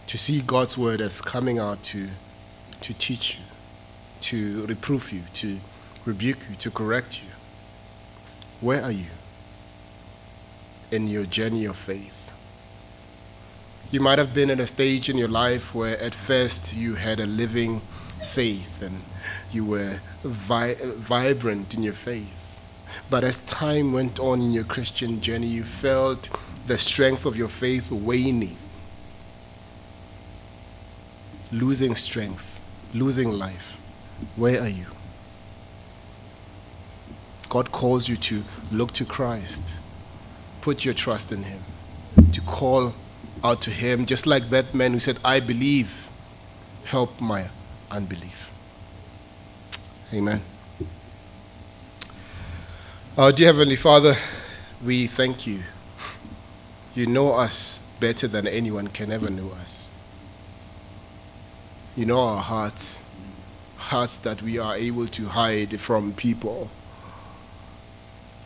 To 0.09 0.19
see 0.19 0.43
God's 0.43 0.77
word 0.77 1.01
as 1.01 1.23
coming 1.23 1.59
out 1.59 1.83
to, 1.85 2.09
to 2.83 2.95
teach 2.95 3.37
you, 3.37 3.45
to 4.21 4.67
reprove 4.67 5.11
you, 5.11 5.23
to 5.35 5.59
rebuke 6.05 6.39
you, 6.51 6.57
to 6.57 6.71
correct 6.71 7.23
you. 7.23 7.32
Where 8.63 8.83
are 8.83 8.93
you 8.93 9.05
in 10.91 11.09
your 11.09 11.27
journey 11.27 11.67
of 11.67 11.77
faith? 11.77 12.33
You 13.91 14.01
might 14.01 14.19
have 14.19 14.33
been 14.33 14.51
at 14.51 14.61
a 14.61 14.67
stage 14.67 15.11
in 15.11 15.19
your 15.19 15.29
life 15.29 15.75
where 15.75 16.01
at 16.01 16.15
first 16.15 16.73
you 16.75 16.95
had 16.95 17.21
a 17.21 17.27
living 17.27 17.83
faith 18.27 18.81
and 18.81 19.03
you 19.53 19.67
were 19.67 20.01
vi- 20.25 20.77
vibrant 20.81 21.75
in 21.75 21.83
your 21.83 21.93
faith 21.93 22.43
but 23.11 23.25
as 23.25 23.39
time 23.39 23.93
went 23.93 24.21
on 24.21 24.41
in 24.41 24.53
your 24.53 24.65
Christian 24.65 25.21
journey, 25.21 25.47
you 25.47 25.65
felt 25.65 26.29
the 26.67 26.79
strength 26.79 27.27
of 27.27 27.37
your 27.37 27.49
faith 27.49 27.91
waning, 27.91 28.57
losing 31.51 31.95
strength, 31.95 32.61
losing 32.95 33.31
life. 33.31 33.79
Where 34.37 34.61
are 34.61 34.69
you? 34.69 34.87
God 37.53 37.71
calls 37.71 38.09
you 38.09 38.17
to 38.17 38.43
look 38.71 38.93
to 38.93 39.05
Christ, 39.05 39.77
put 40.63 40.87
your 40.87 40.95
trust 40.95 41.33
in 41.33 41.43
Him, 41.43 41.61
to 42.33 42.41
call 42.41 42.95
out 43.45 43.61
to 43.61 43.71
Him, 43.71 44.07
just 44.07 44.27
like 44.27 44.49
that 44.49 44.75
man 44.75 44.95
who 44.95 44.99
said, 44.99 45.19
I 45.23 45.39
believe, 45.41 46.09
help 46.85 47.21
my 47.21 47.51
unbelief. 47.91 48.51
Amen. 50.15 50.41
Our 53.19 53.33
dear 53.33 53.49
Heavenly 53.49 53.77
Father, 53.77 54.15
we 54.83 55.07
thank 55.07 55.47
you. 55.47 55.61
You 56.95 57.07
know 57.07 57.35
us 57.35 57.81
better 58.01 58.29
than 58.29 58.47
anyone 58.47 58.87
can 58.87 59.13
ever 59.13 59.29
know 59.29 59.51
us. 59.61 59.91
You 61.97 62.07
know 62.07 62.19
our 62.19 62.41
hearts, 62.41 63.03
hearts 63.77 64.17
that 64.17 64.41
we 64.41 64.59
are 64.59 64.75
able 64.75 65.07
to 65.09 65.27
hide 65.27 65.79
from 65.79 66.15
people. 66.15 66.71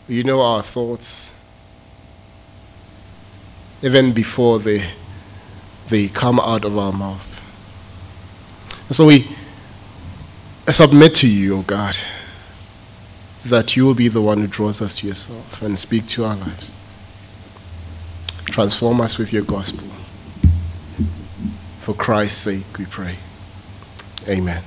You 0.08 0.24
know 0.24 0.40
our 0.40 0.62
thoughts, 0.62 1.34
even 3.82 4.12
before 4.12 4.58
they, 4.58 4.88
they 5.88 6.08
come 6.08 6.38
out 6.38 6.64
of 6.64 6.78
our 6.78 6.92
mouth. 6.92 7.42
And 8.88 8.96
so 8.96 9.06
we 9.06 9.26
submit 10.68 11.14
to 11.16 11.28
you, 11.28 11.56
O 11.56 11.58
oh 11.58 11.62
God 11.62 11.98
that 13.50 13.76
you 13.76 13.84
will 13.84 13.94
be 13.94 14.08
the 14.08 14.22
one 14.22 14.38
who 14.38 14.46
draws 14.46 14.82
us 14.82 14.98
to 14.98 15.06
yourself 15.06 15.62
and 15.62 15.78
speak 15.78 16.06
to 16.06 16.24
our 16.24 16.36
lives. 16.36 16.74
Transform 18.46 19.00
us 19.00 19.18
with 19.18 19.32
your 19.32 19.44
gospel. 19.44 19.86
For 21.80 21.94
Christ's 21.94 22.38
sake, 22.38 22.78
we 22.78 22.86
pray. 22.86 23.16
Amen. 24.28 24.62